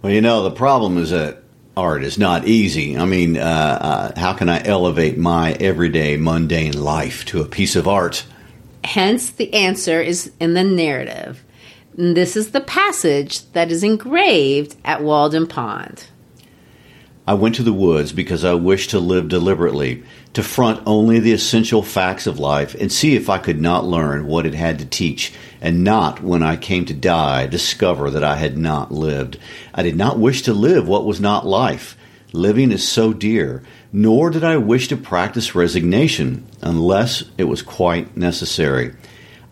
[0.00, 1.41] Well, you know, the problem is that
[1.76, 2.96] art is not easy.
[2.96, 7.76] I mean, uh, uh, how can I elevate my everyday mundane life to a piece
[7.76, 8.26] of art?
[8.84, 11.44] Hence, the answer is in the narrative.
[11.96, 16.06] And this is the passage that is engraved at Walden Pond.
[17.26, 20.02] I went to the woods because I wished to live deliberately,
[20.34, 24.26] to front only the essential facts of life and see if I could not learn
[24.26, 28.36] what it had to teach, and not, when I came to die, discover that I
[28.36, 29.38] had not lived.
[29.74, 31.96] I did not wish to live what was not life.
[32.32, 38.16] Living is so dear, nor did I wish to practice resignation unless it was quite
[38.16, 38.94] necessary.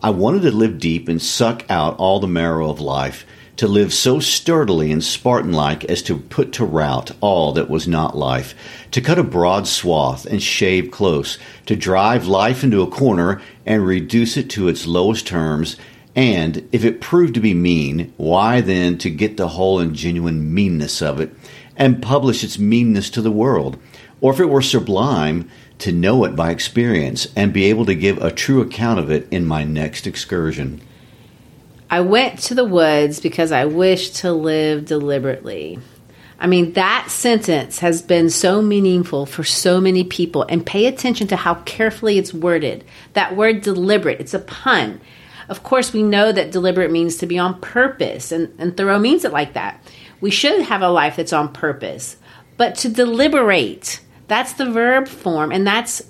[0.03, 3.93] I wanted to live deep and suck out all the marrow of life to live
[3.93, 8.55] so sturdily and Spartan like as to put to rout all that was not life,
[8.91, 13.85] to cut a broad swath and shave close, to drive life into a corner and
[13.85, 15.77] reduce it to its lowest terms,
[16.17, 20.53] And if it proved to be mean, why then to get the whole and genuine
[20.53, 21.33] meanness of it
[21.77, 23.79] and publish its meanness to the world?
[24.21, 28.19] Or if it were sublime, to know it by experience and be able to give
[28.19, 30.83] a true account of it in my next excursion.
[31.93, 35.81] I went to the woods because I wished to live deliberately.
[36.39, 41.27] I mean, that sentence has been so meaningful for so many people, and pay attention
[41.29, 42.85] to how carefully it's worded.
[43.15, 45.01] That word deliberate, it's a pun.
[45.49, 49.25] Of course, we know that deliberate means to be on purpose, and, and Thoreau means
[49.25, 49.85] it like that.
[50.21, 52.17] We should have a life that's on purpose.
[52.57, 56.03] But to deliberate, that's the verb form, and that's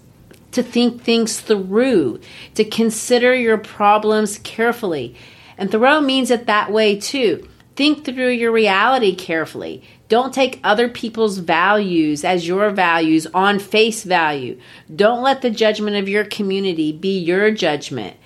[0.53, 2.21] to think things through,
[2.57, 5.17] to consider your problems carefully.
[5.61, 7.47] And Thoreau means it that way too.
[7.77, 9.83] Think through your reality carefully.
[10.09, 14.59] Don't take other people's values as your values on face value.
[14.95, 18.17] Don't let the judgment of your community be your judgment.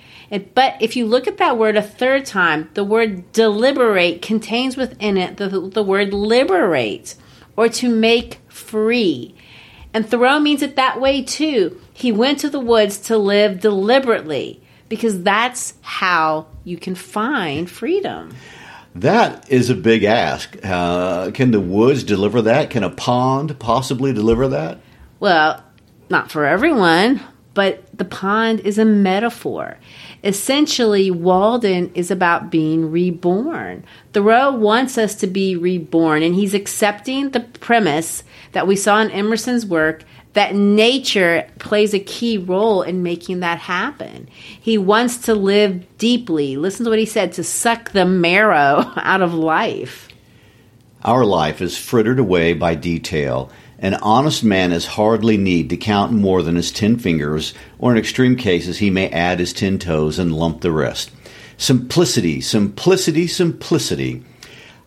[0.53, 5.17] But if you look at that word a third time, the word deliberate contains within
[5.17, 7.15] it the, the word liberate
[7.57, 9.35] or to make free.
[9.93, 11.79] And Thoreau means it that way too.
[11.93, 18.35] He went to the woods to live deliberately because that's how you can find freedom.
[18.95, 20.57] That is a big ask.
[20.63, 22.69] Uh, can the woods deliver that?
[22.69, 24.79] Can a pond possibly deliver that?
[25.19, 25.63] Well,
[26.09, 27.21] not for everyone,
[27.53, 29.77] but the pond is a metaphor.
[30.23, 33.85] Essentially, Walden is about being reborn.
[34.13, 38.23] Thoreau wants us to be reborn, and he's accepting the premise
[38.53, 40.03] that we saw in Emerson's work
[40.35, 44.27] that nature plays a key role in making that happen.
[44.59, 46.57] He wants to live deeply.
[46.57, 50.09] Listen to what he said to suck the marrow out of life.
[51.03, 53.49] Our life is frittered away by detail.
[53.79, 57.97] An honest man has hardly need to count more than his ten fingers, or in
[57.97, 61.11] extreme cases, he may add his ten toes and lump the rest.
[61.57, 64.23] Simplicity, simplicity, simplicity.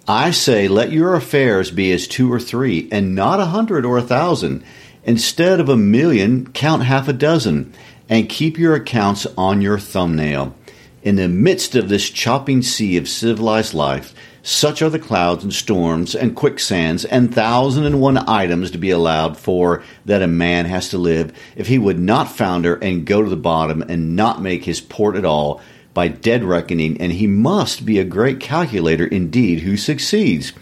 [0.07, 3.99] I say, let your affairs be as two or three, and not a hundred or
[3.99, 4.65] a thousand.
[5.09, 7.73] Instead of a million, count half a dozen,
[8.11, 10.55] and keep your accounts on your thumbnail.
[11.03, 15.55] In the midst of this chopping sea of civilized life, such are the clouds and
[15.55, 20.67] storms and quicksands and thousand and one items to be allowed for that a man
[20.67, 24.43] has to live if he would not founder and go to the bottom and not
[24.43, 25.63] make his port at all
[25.95, 30.53] by dead reckoning, and he must be a great calculator indeed who succeeds.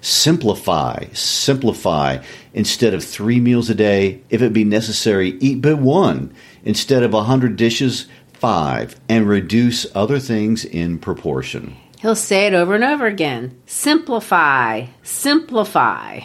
[0.00, 2.22] Simplify, simplify.
[2.54, 6.34] Instead of three meals a day, if it be necessary, eat but one.
[6.64, 11.76] Instead of a hundred dishes, five, and reduce other things in proportion.
[12.00, 16.20] He'll say it over and over again simplify, simplify.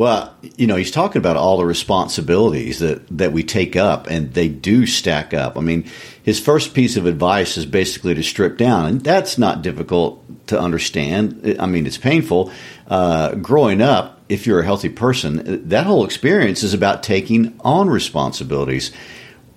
[0.00, 4.32] Well, you know, he's talking about all the responsibilities that, that we take up, and
[4.32, 5.58] they do stack up.
[5.58, 5.84] I mean,
[6.22, 10.58] his first piece of advice is basically to strip down, and that's not difficult to
[10.58, 11.54] understand.
[11.60, 12.50] I mean, it's painful.
[12.86, 17.90] Uh, growing up, if you're a healthy person, that whole experience is about taking on
[17.90, 18.92] responsibilities.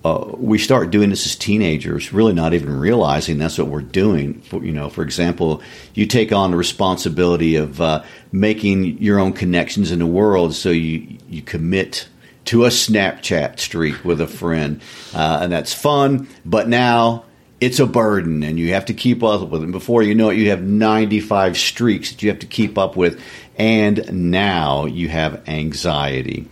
[0.04, 4.40] Uh, we start doing this as teenagers, really not even realizing that's what we're doing.
[4.42, 5.62] For, you know, for example,
[5.94, 10.70] you take on the responsibility of uh, making your own connections in the world, so
[10.70, 12.06] you you commit
[12.46, 14.82] to a Snapchat streak with a friend,
[15.14, 16.28] uh, and that's fun.
[16.44, 17.24] But now
[17.60, 19.72] it's a burden, and you have to keep up with it.
[19.72, 23.22] Before you know it, you have 95 streaks that you have to keep up with,
[23.56, 26.46] and now you have anxiety.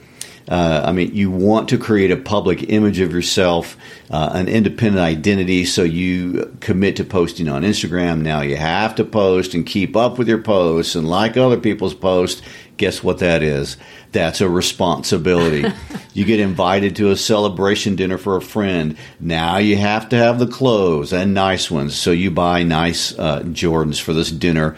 [0.52, 3.74] Uh, I mean, you want to create a public image of yourself,
[4.10, 8.20] uh, an independent identity, so you commit to posting on Instagram.
[8.20, 11.94] Now you have to post and keep up with your posts and like other people's
[11.94, 12.42] posts.
[12.76, 13.78] Guess what that is?
[14.12, 15.64] That's a responsibility.
[16.12, 18.98] you get invited to a celebration dinner for a friend.
[19.18, 23.40] Now you have to have the clothes and nice ones, so you buy nice uh,
[23.40, 24.76] Jordans for this dinner.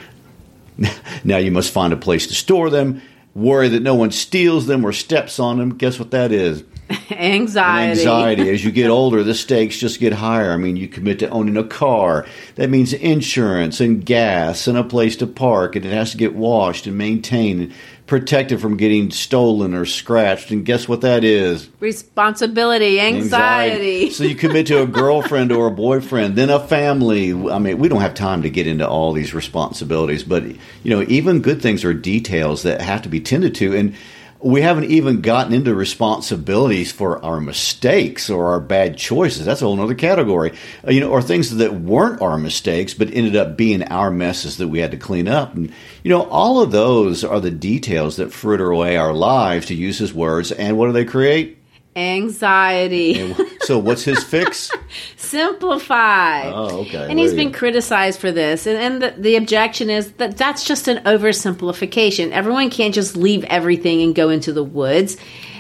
[1.25, 3.03] now you must find a place to store them
[3.35, 5.77] worry that no one steals them or steps on them.
[5.77, 6.64] Guess what that is?
[7.11, 8.01] Anxiety.
[8.01, 8.51] anxiety.
[8.51, 10.53] As you get older, the stakes just get higher.
[10.53, 12.27] I mean, you commit to owning a car.
[12.57, 16.35] That means insurance and gas and a place to park, and it has to get
[16.35, 17.73] washed and maintained
[18.14, 20.53] protected from getting stolen or scratched.
[20.53, 21.68] And guess what that is?
[21.81, 24.11] Responsibility, anxiety.
[24.11, 27.33] So you commit to a girlfriend or a boyfriend, then a family.
[27.33, 31.02] I mean, we don't have time to get into all these responsibilities, but you know,
[31.08, 33.77] even good things are details that have to be tended to.
[33.77, 33.96] And
[34.45, 39.47] we haven't even gotten into responsibilities for our mistakes or our bad choices.
[39.47, 40.53] That's a whole other category.
[40.87, 44.59] Uh, you know, or things that weren't our mistakes but ended up being our messes
[44.59, 45.55] that we had to clean up.
[45.55, 45.73] And
[46.03, 49.99] you know, all of those are the details that fritter away our lives, to use
[49.99, 50.53] his words.
[50.53, 51.59] And what do they create?
[51.97, 53.21] Anxiety.
[53.21, 54.71] And so, what's his fix?
[55.25, 56.50] simplify.
[56.50, 57.06] Oh, okay.
[57.08, 58.66] And he's been criticized for this.
[58.66, 62.31] And, and the, the objection is that that's just an oversimplification.
[62.31, 65.16] Everyone can't just leave everything and go into the woods.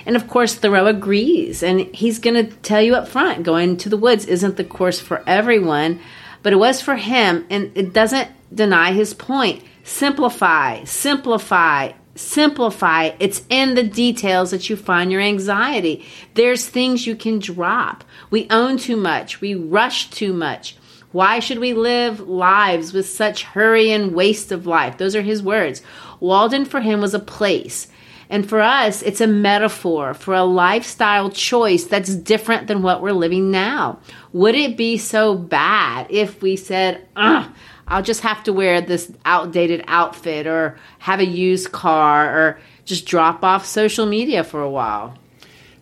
[0.06, 1.62] And of course, Thoreau agrees.
[1.62, 5.00] And he's going to tell you up front going to the woods isn't the course
[5.00, 6.00] for everyone,
[6.42, 7.46] but it was for him.
[7.50, 9.62] And it doesn't deny his point.
[9.82, 13.10] Simplify, simplify, simplify.
[13.18, 16.04] It's in the details that you find your anxiety.
[16.34, 18.04] There's things you can drop.
[18.30, 20.76] We own too much, we rush too much.
[21.12, 24.98] Why should we live lives with such hurry and waste of life?
[24.98, 25.80] Those are his words.
[26.18, 27.86] Walden for him was a place.
[28.28, 33.12] And for us, it's a metaphor for a lifestyle choice that's different than what we're
[33.12, 34.00] living now.
[34.32, 37.48] Would it be so bad if we said, Ugh,
[37.86, 43.06] I'll just have to wear this outdated outfit or have a used car or just
[43.06, 45.18] drop off social media for a while?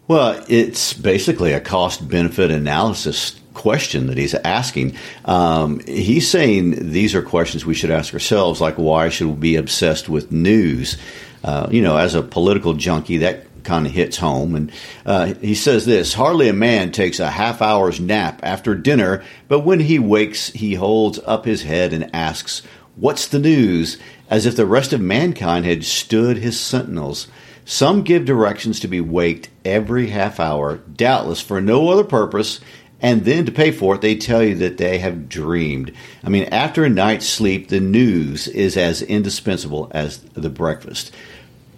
[0.08, 4.96] Well, it's basically a cost benefit analysis question that he's asking.
[5.24, 9.56] Um, he's saying these are questions we should ask ourselves, like why should we be
[9.56, 10.96] obsessed with news?
[11.44, 14.54] Uh, you know, as a political junkie, that kind of hits home.
[14.54, 14.72] And
[15.06, 19.60] uh, he says this Hardly a man takes a half hour's nap after dinner, but
[19.60, 22.62] when he wakes, he holds up his head and asks,
[22.96, 23.98] What's the news?
[24.32, 27.28] as if the rest of mankind had stood his sentinels.
[27.66, 32.58] Some give directions to be waked every half hour, doubtless for no other purpose,
[33.02, 35.92] and then to pay for it, they tell you that they have dreamed.
[36.24, 41.12] I mean, after a night's sleep, the news is as indispensable as the breakfast.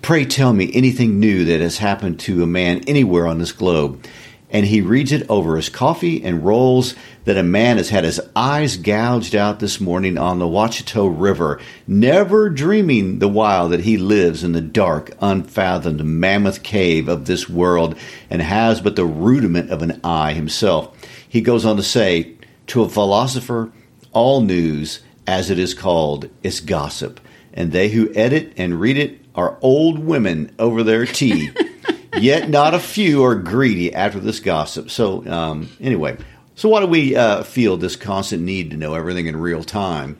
[0.05, 4.05] Pray tell me anything new that has happened to a man anywhere on this globe.
[4.51, 6.95] And he reads it over his coffee and rolls
[7.25, 11.59] that a man has had his eyes gouged out this morning on the Wachito River,
[11.87, 17.49] never dreaming the while that he lives in the dark, unfathomed mammoth cave of this
[17.49, 17.97] world
[18.29, 20.95] and has but the rudiment of an eye himself.
[21.27, 22.35] He goes on to say,
[22.67, 23.73] To a philosopher,
[24.13, 27.21] all news, as it is called, is gossip,
[27.55, 31.51] and they who edit and read it are old women over their tea.
[32.19, 34.91] Yet not a few are greedy after this gossip.
[34.91, 36.17] So, um, anyway,
[36.55, 40.19] so why do we uh, feel this constant need to know everything in real time?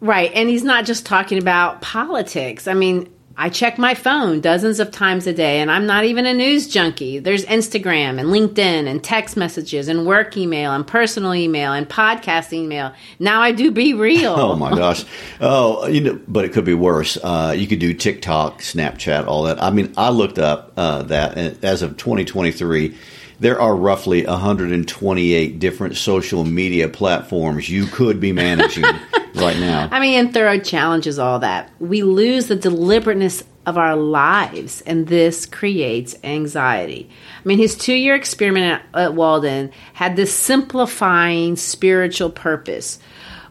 [0.00, 0.30] Right.
[0.34, 2.68] And he's not just talking about politics.
[2.68, 3.10] I mean,
[3.40, 6.68] I check my phone dozens of times a day, and I'm not even a news
[6.68, 7.20] junkie.
[7.20, 12.52] There's Instagram and LinkedIn and text messages and work email and personal email and podcast
[12.52, 12.92] email.
[13.18, 14.36] Now I do BeReal.
[14.50, 15.04] Oh my gosh!
[15.40, 17.16] Oh, you know, but it could be worse.
[17.16, 19.62] Uh, you could do TikTok, Snapchat, all that.
[19.62, 22.94] I mean, I looked up uh, that, as of 2023,
[23.40, 28.84] there are roughly 128 different social media platforms you could be managing
[29.34, 29.88] right now.
[29.90, 31.70] I mean, and Thoreau challenges all that.
[31.80, 37.08] We lose the deliberateness of our lives, and this creates anxiety.
[37.38, 42.98] I mean, his two year experiment at, at Walden had this simplifying spiritual purpose.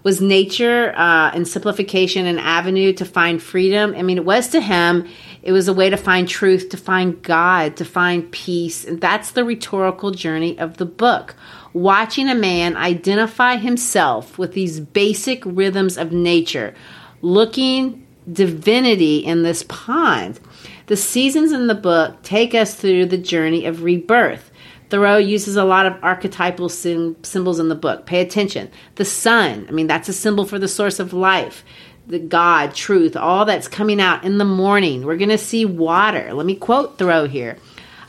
[0.04, 3.94] Was nature uh, and simplification an avenue to find freedom?
[3.98, 5.08] I mean, it was to him.
[5.42, 8.86] It was a way to find truth, to find God, to find peace.
[8.86, 11.36] And that's the rhetorical journey of the book.
[11.74, 16.74] Watching a man identify himself with these basic rhythms of nature,
[17.22, 20.40] looking divinity in this pond.
[20.88, 24.52] The seasons in the book take us through the journey of rebirth.
[24.90, 28.08] Thoreau uses a lot of archetypal sim- symbols in the book.
[28.08, 28.72] Pay attention.
[28.96, 31.64] The sun, I mean, that's a symbol for the source of life.
[32.10, 35.06] The God, truth, all that's coming out in the morning.
[35.06, 36.34] We're going to see water.
[36.34, 37.58] Let me quote Thoreau here.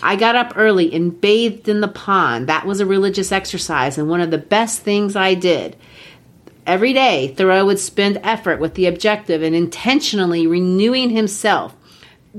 [0.03, 2.47] I got up early and bathed in the pond.
[2.47, 5.77] That was a religious exercise and one of the best things I did.
[6.67, 11.77] Every day, Thoreau would spend effort with the objective and intentionally renewing himself.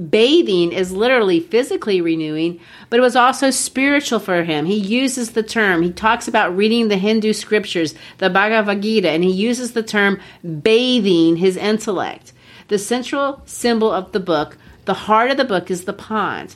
[0.09, 4.65] Bathing is literally physically renewing, but it was also spiritual for him.
[4.65, 9.23] He uses the term, he talks about reading the Hindu scriptures, the Bhagavad Gita, and
[9.23, 10.21] he uses the term
[10.61, 12.31] bathing his intellect.
[12.69, 16.55] The central symbol of the book, the heart of the book, is the pond.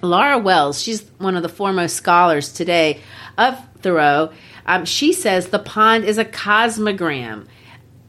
[0.00, 3.00] Laura Walls, she's one of the foremost scholars today
[3.36, 4.32] of Thoreau.
[4.64, 7.46] Um, she says the pond is a cosmogram.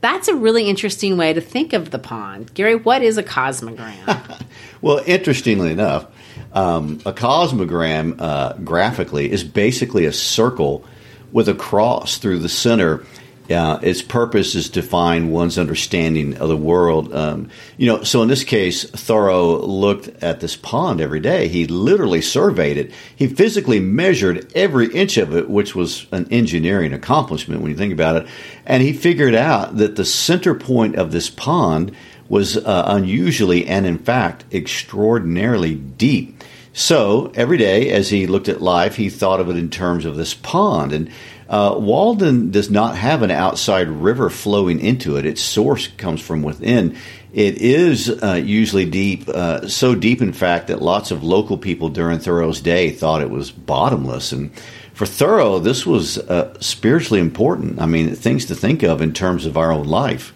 [0.02, 2.54] That's a really interesting way to think of the pond.
[2.54, 4.44] Gary, what is a cosmogram?
[4.80, 6.06] Well, interestingly enough,
[6.54, 10.86] um, a cosmogram uh, graphically is basically a circle
[11.32, 13.04] with a cross through the center.
[13.50, 17.14] Uh, its purpose is to find one's understanding of the world.
[17.14, 21.48] Um, you know, so in this case, Thoreau looked at this pond every day.
[21.48, 22.92] He literally surveyed it.
[23.16, 27.94] He physically measured every inch of it, which was an engineering accomplishment when you think
[27.94, 28.28] about it.
[28.66, 31.96] And he figured out that the center point of this pond
[32.28, 36.44] was uh, unusually and, in fact, extraordinarily deep.
[36.74, 40.16] So every day, as he looked at life, he thought of it in terms of
[40.16, 40.94] this pond.
[40.94, 41.10] And
[41.50, 45.26] uh, Walden does not have an outside river flowing into it.
[45.26, 46.98] Its source comes from within.
[47.34, 51.90] It is uh, usually deep, uh, so deep, in fact, that lots of local people
[51.90, 54.32] during Thoreau's day thought it was bottomless.
[54.32, 54.54] And
[54.94, 57.80] for Thoreau, this was uh, spiritually important.
[57.80, 60.34] I mean, things to think of in terms of our own life.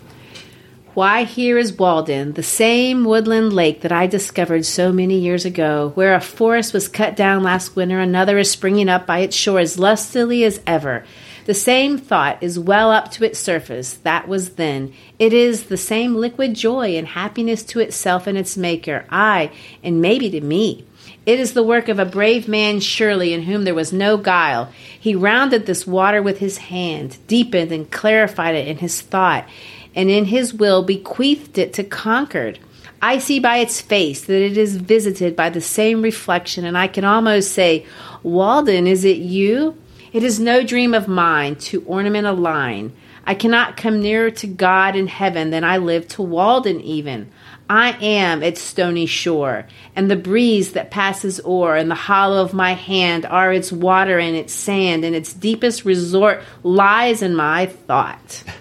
[0.94, 5.94] Why, here is Walden, the same woodland lake that I discovered so many years ago.
[5.96, 9.60] Where a forest was cut down last winter, another is springing up by its shore
[9.60, 11.06] as lustily as ever.
[11.46, 13.94] The same thought is well up to its surface.
[13.94, 14.94] That was then.
[15.18, 20.02] It is the same liquid joy and happiness to itself and its maker, ay, and
[20.02, 20.86] maybe to me.
[21.26, 24.70] It is the work of a brave man, surely, in whom there was no guile.
[25.00, 29.48] He rounded this water with his hand, deepened and clarified it in his thought
[29.96, 32.60] and in his will bequeathed it to Concord.
[33.02, 36.88] I see by its face that it is visited by the same reflection, and I
[36.88, 37.86] can almost say,
[38.22, 39.76] Walden, is it you?
[40.14, 42.94] It is no dream of mine to ornament a line.
[43.26, 47.32] I cannot come nearer to God in heaven than I live to Walden, even.
[47.70, 49.66] I am its stony shore,
[49.96, 54.20] and the breeze that passes o'er, and the hollow of my hand are its water
[54.20, 58.44] and its sand, and its deepest resort lies in my thought.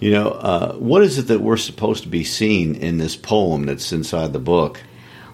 [0.00, 3.66] You know, uh, what is it that we're supposed to be seeing in this poem
[3.66, 4.82] that's inside the book?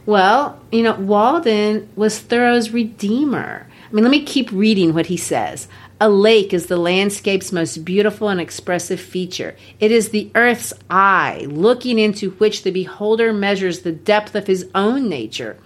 [0.07, 3.69] Well, you know, Walden was Thoreau's redeemer.
[3.89, 5.69] I mean, let me keep reading what he says.
[6.01, 9.57] A lake is the landscape's most beautiful and expressive feature.
[9.81, 14.69] It is the earth's eye, looking into which the beholder measures the depth of his
[14.75, 15.57] own nature.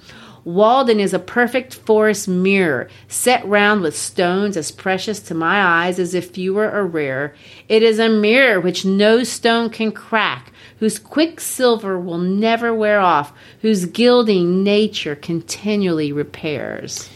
[0.45, 5.99] Walden is a perfect forest mirror, set round with stones as precious to my eyes
[5.99, 7.35] as if few or rare.
[7.69, 13.33] It is a mirror which no stone can crack, whose quicksilver will never wear off,
[13.61, 17.09] whose gilding nature continually repairs.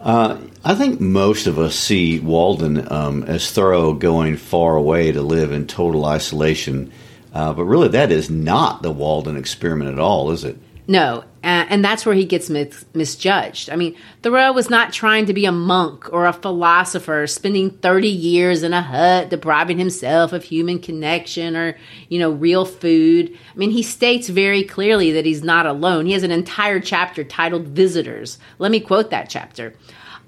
[0.00, 5.22] Uh, I think most of us see Walden um, as Thoreau going far away to
[5.22, 6.90] live in total isolation,
[7.32, 10.58] uh, but really that is not the Walden experiment at all, is it?
[10.88, 13.68] No, and that's where he gets mis- misjudged.
[13.68, 18.08] I mean, Thoreau was not trying to be a monk or a philosopher, spending 30
[18.08, 21.76] years in a hut, depriving himself of human connection or,
[22.08, 23.36] you know, real food.
[23.52, 26.06] I mean, he states very clearly that he's not alone.
[26.06, 28.38] He has an entire chapter titled Visitors.
[28.58, 29.74] Let me quote that chapter.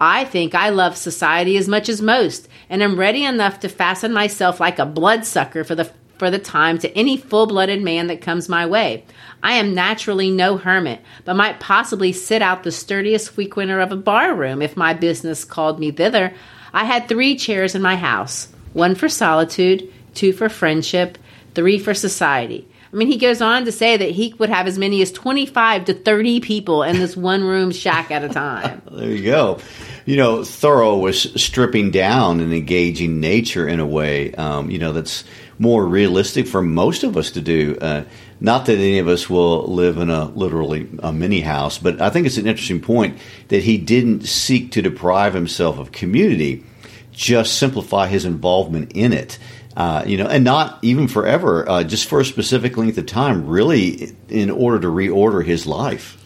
[0.00, 4.12] I think I love society as much as most, and am ready enough to fasten
[4.12, 8.20] myself like a bloodsucker for the for the time to any full blooded man that
[8.20, 9.04] comes my way.
[9.42, 13.96] I am naturally no hermit, but might possibly sit out the sturdiest frequenter of a
[13.96, 16.32] bar room if my business called me thither.
[16.72, 21.18] I had three chairs in my house one for solitude, two for friendship,
[21.54, 22.68] three for society.
[22.94, 25.86] I mean, he goes on to say that he would have as many as 25
[25.86, 28.82] to 30 people in this one room shack at a time.
[28.92, 29.58] there you go.
[30.04, 34.92] You know, Thoreau was stripping down and engaging nature in a way, um, you know,
[34.92, 35.24] that's
[35.58, 37.76] more realistic for most of us to do.
[37.80, 38.04] Uh,
[38.40, 42.10] not that any of us will live in a literally a mini house, but I
[42.10, 46.64] think it's an interesting point that he didn't seek to deprive himself of community,
[47.12, 49.38] just simplify his involvement in it.
[49.76, 53.46] Uh, you know, and not even forever, uh, just for a specific length of time,
[53.48, 56.23] really, in order to reorder his life.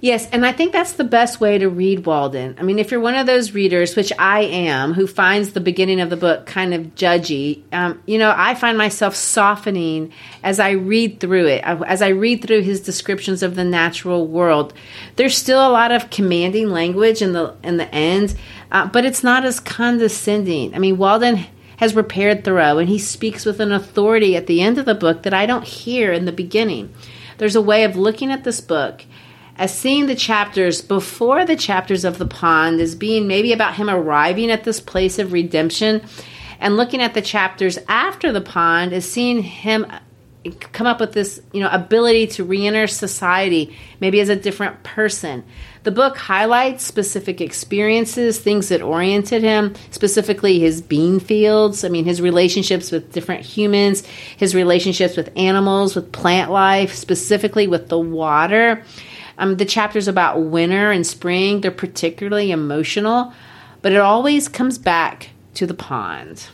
[0.00, 2.54] Yes, and I think that's the best way to read Walden.
[2.58, 6.00] I mean, if you're one of those readers, which I am, who finds the beginning
[6.00, 10.12] of the book kind of judgy, um, you know, I find myself softening
[10.44, 14.72] as I read through it, as I read through his descriptions of the natural world.
[15.16, 18.36] There's still a lot of commanding language in the in the end,
[18.70, 20.74] uh, but it's not as condescending.
[20.74, 21.44] I mean, Walden
[21.78, 25.24] has repaired Thoreau, and he speaks with an authority at the end of the book
[25.24, 26.94] that I don't hear in the beginning.
[27.38, 29.04] There's a way of looking at this book
[29.58, 33.90] as seeing the chapters before the chapters of the pond as being maybe about him
[33.90, 36.02] arriving at this place of redemption,
[36.60, 39.86] and looking at the chapters after the pond as seeing him
[40.72, 45.44] come up with this you know ability to re-enter society maybe as a different person.
[45.82, 52.04] The book highlights specific experiences things that oriented him specifically his bean fields i mean
[52.04, 54.06] his relationships with different humans
[54.36, 58.82] his relationships with animals with plant life specifically with the water
[59.38, 63.32] um, the chapters about winter and spring, they're particularly emotional,
[63.80, 66.48] but it always comes back to the pond.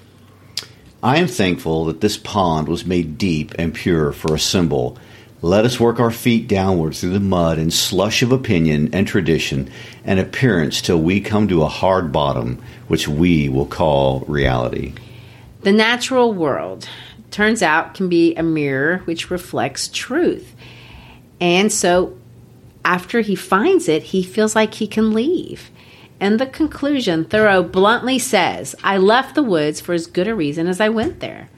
[1.02, 4.98] I am thankful that this pond was made deep and pure for a symbol.
[5.42, 9.70] Let us work our feet downward through the mud and slush of opinion and tradition
[10.04, 14.94] and appearance till we come to a hard bottom, which we will call reality.
[15.60, 16.88] The natural world,
[17.30, 20.54] turns out, can be a mirror which reflects truth.
[21.40, 22.16] And so
[22.84, 25.70] after he finds it, he feels like he can leave.
[26.20, 30.66] In the conclusion, Thoreau bluntly says, I left the woods for as good a reason
[30.66, 31.50] as I went there.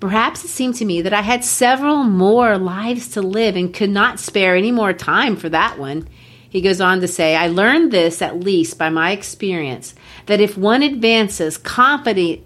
[0.00, 3.90] Perhaps it seemed to me that I had several more lives to live and could
[3.90, 6.08] not spare any more time for that one.
[6.50, 9.94] He goes on to say, I learned this at least by my experience
[10.26, 12.42] that if one advances confident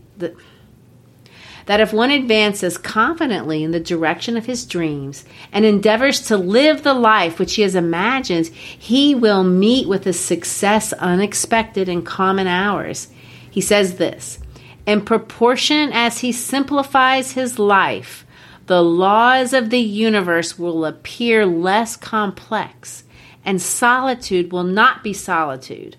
[1.66, 6.82] that if one advances confidently in the direction of his dreams and endeavors to live
[6.82, 12.46] the life which he has imagined, he will meet with a success unexpected in common
[12.46, 13.08] hours.
[13.50, 14.38] He says this
[14.86, 18.24] In proportion as he simplifies his life,
[18.66, 23.04] the laws of the universe will appear less complex,
[23.44, 25.96] and solitude will not be solitude.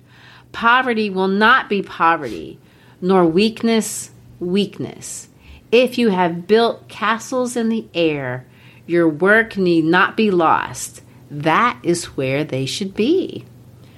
[0.53, 2.57] Poverty will not be poverty,
[3.01, 5.27] nor weakness, weakness.
[5.71, 8.45] If you have built castles in the air,
[8.85, 11.01] your work need not be lost.
[11.29, 13.45] That is where they should be.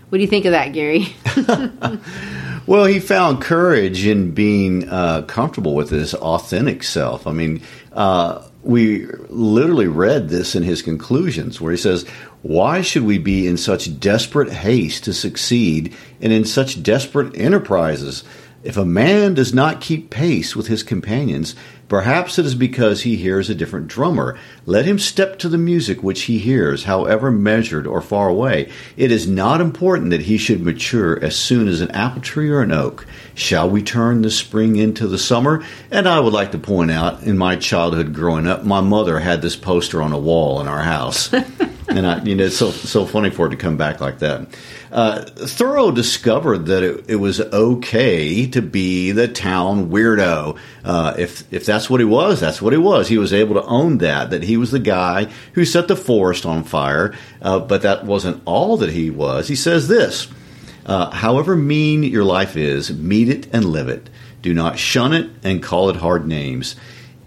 [0.09, 1.15] What do you think of that, Gary?
[2.65, 7.27] well, he found courage in being uh, comfortable with his authentic self.
[7.27, 7.61] I mean,
[7.93, 12.07] uh, we literally read this in his conclusions where he says,
[12.41, 18.23] Why should we be in such desperate haste to succeed and in such desperate enterprises?
[18.61, 21.55] If a man does not keep pace with his companions,
[21.87, 24.37] perhaps it is because he hears a different drummer.
[24.65, 28.69] Let him step to the music which he hears, however measured or far away.
[28.97, 32.61] It is not important that he should mature as soon as an apple tree or
[32.61, 33.05] an oak.
[33.33, 35.63] Shall we turn the spring into the summer?
[35.89, 39.41] And I would like to point out, in my childhood growing up, my mother had
[39.41, 41.31] this poster on a wall in our house.
[41.89, 44.47] and I, you know, it's so so funny for it to come back like that.
[44.91, 50.57] Uh, Thoreau discovered that it, it, was okay to be the town weirdo.
[50.83, 53.07] Uh, if if that's what he was, that's what he was.
[53.07, 54.31] He was able to own that.
[54.31, 57.13] That he was the guy who set the forest on fire.
[57.41, 59.47] Uh, but that wasn't all that he was.
[59.47, 60.27] He says this:
[60.87, 64.09] uh, However mean your life is, meet it and live it.
[64.41, 66.75] Do not shun it and call it hard names.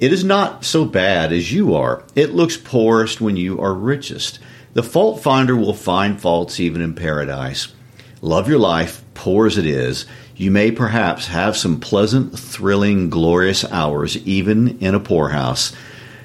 [0.01, 2.03] It is not so bad as you are.
[2.17, 4.41] It looks poorest when you are richest.
[4.75, 7.69] The fault finder will find faults even in paradise.
[8.23, 10.07] Love your life, poor as it is.
[10.35, 15.75] You may perhaps have some pleasant, thrilling, glorious hours even in a poorhouse.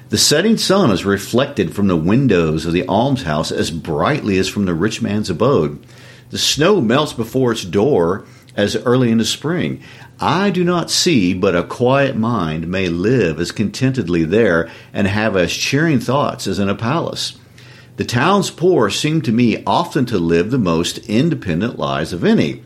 [0.08, 4.64] The setting sun is reflected from the windows of the almshouse as brightly as from
[4.64, 5.84] the rich man's abode.
[6.30, 8.24] The snow melts before its door
[8.56, 9.82] as early in the spring.
[10.18, 15.36] I do not see, but a quiet mind may live as contentedly there and have
[15.36, 17.37] as cheering thoughts as in a palace.
[17.98, 22.62] The town's poor seem to me often to live the most independent lives of any.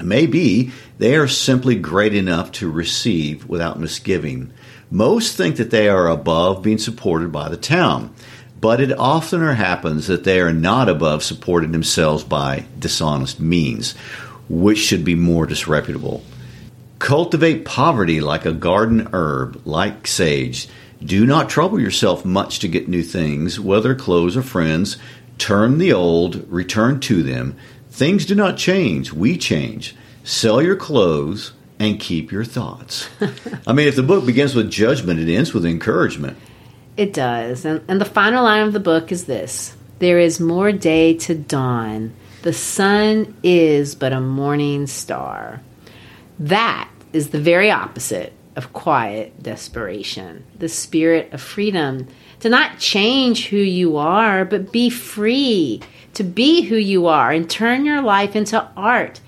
[0.00, 4.52] Maybe they are simply great enough to receive without misgiving.
[4.92, 8.14] Most think that they are above being supported by the town,
[8.60, 13.96] but it oftener happens that they are not above supporting themselves by dishonest means,
[14.48, 16.22] which should be more disreputable.
[17.00, 20.68] Cultivate poverty like a garden herb, like sage
[21.04, 24.96] do not trouble yourself much to get new things, whether clothes or friends.
[25.36, 27.56] Turn the old, return to them.
[27.90, 29.94] Things do not change, we change.
[30.22, 33.08] Sell your clothes and keep your thoughts.
[33.66, 36.38] I mean, if the book begins with judgment, it ends with encouragement.
[36.96, 37.64] It does.
[37.64, 41.34] And, and the final line of the book is this There is more day to
[41.34, 42.14] dawn.
[42.42, 45.60] The sun is but a morning star.
[46.38, 52.08] That is the very opposite of quiet desperation, the spirit of freedom
[52.40, 55.80] to not change who you are, but be free
[56.14, 59.20] to be who you are and turn your life into art.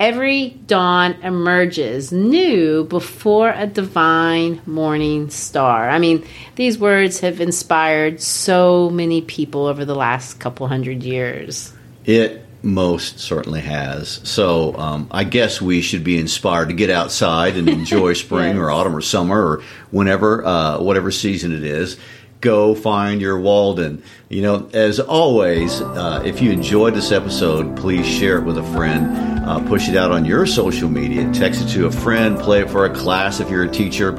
[0.00, 5.88] Every dawn emerges new before a divine morning star.
[5.88, 6.26] I mean,
[6.56, 11.72] these words have inspired so many people over the last couple hundred years.
[12.04, 14.20] It most certainly has.
[14.24, 18.58] So um, I guess we should be inspired to get outside and enjoy spring yes.
[18.58, 21.98] or autumn or summer or whenever, uh, whatever season it is.
[22.40, 24.02] Go find your Walden.
[24.28, 28.62] You know, as always, uh, if you enjoyed this episode, please share it with a
[28.74, 29.44] friend.
[29.46, 31.30] Uh, push it out on your social media.
[31.32, 32.38] Text it to a friend.
[32.38, 34.12] Play it for a class if you're a teacher.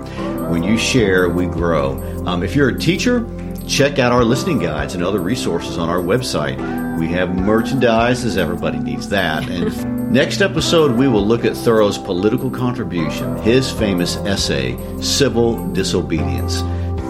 [0.49, 2.01] When you share, we grow.
[2.25, 3.19] Um, if you're a teacher,
[3.67, 6.57] check out our listening guides and other resources on our website.
[6.99, 9.49] We have merchandise, as everybody needs that.
[9.49, 16.61] And next episode, we will look at Thoreau's political contribution, his famous essay, Civil Disobedience.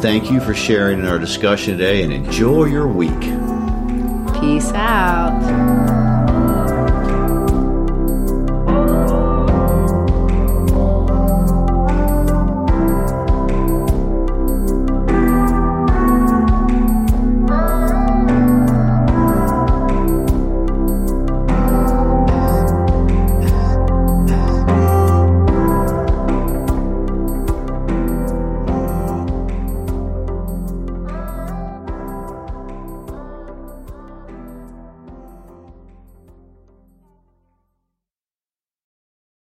[0.01, 3.19] Thank you for sharing in our discussion today and enjoy your week.
[4.39, 6.14] Peace out.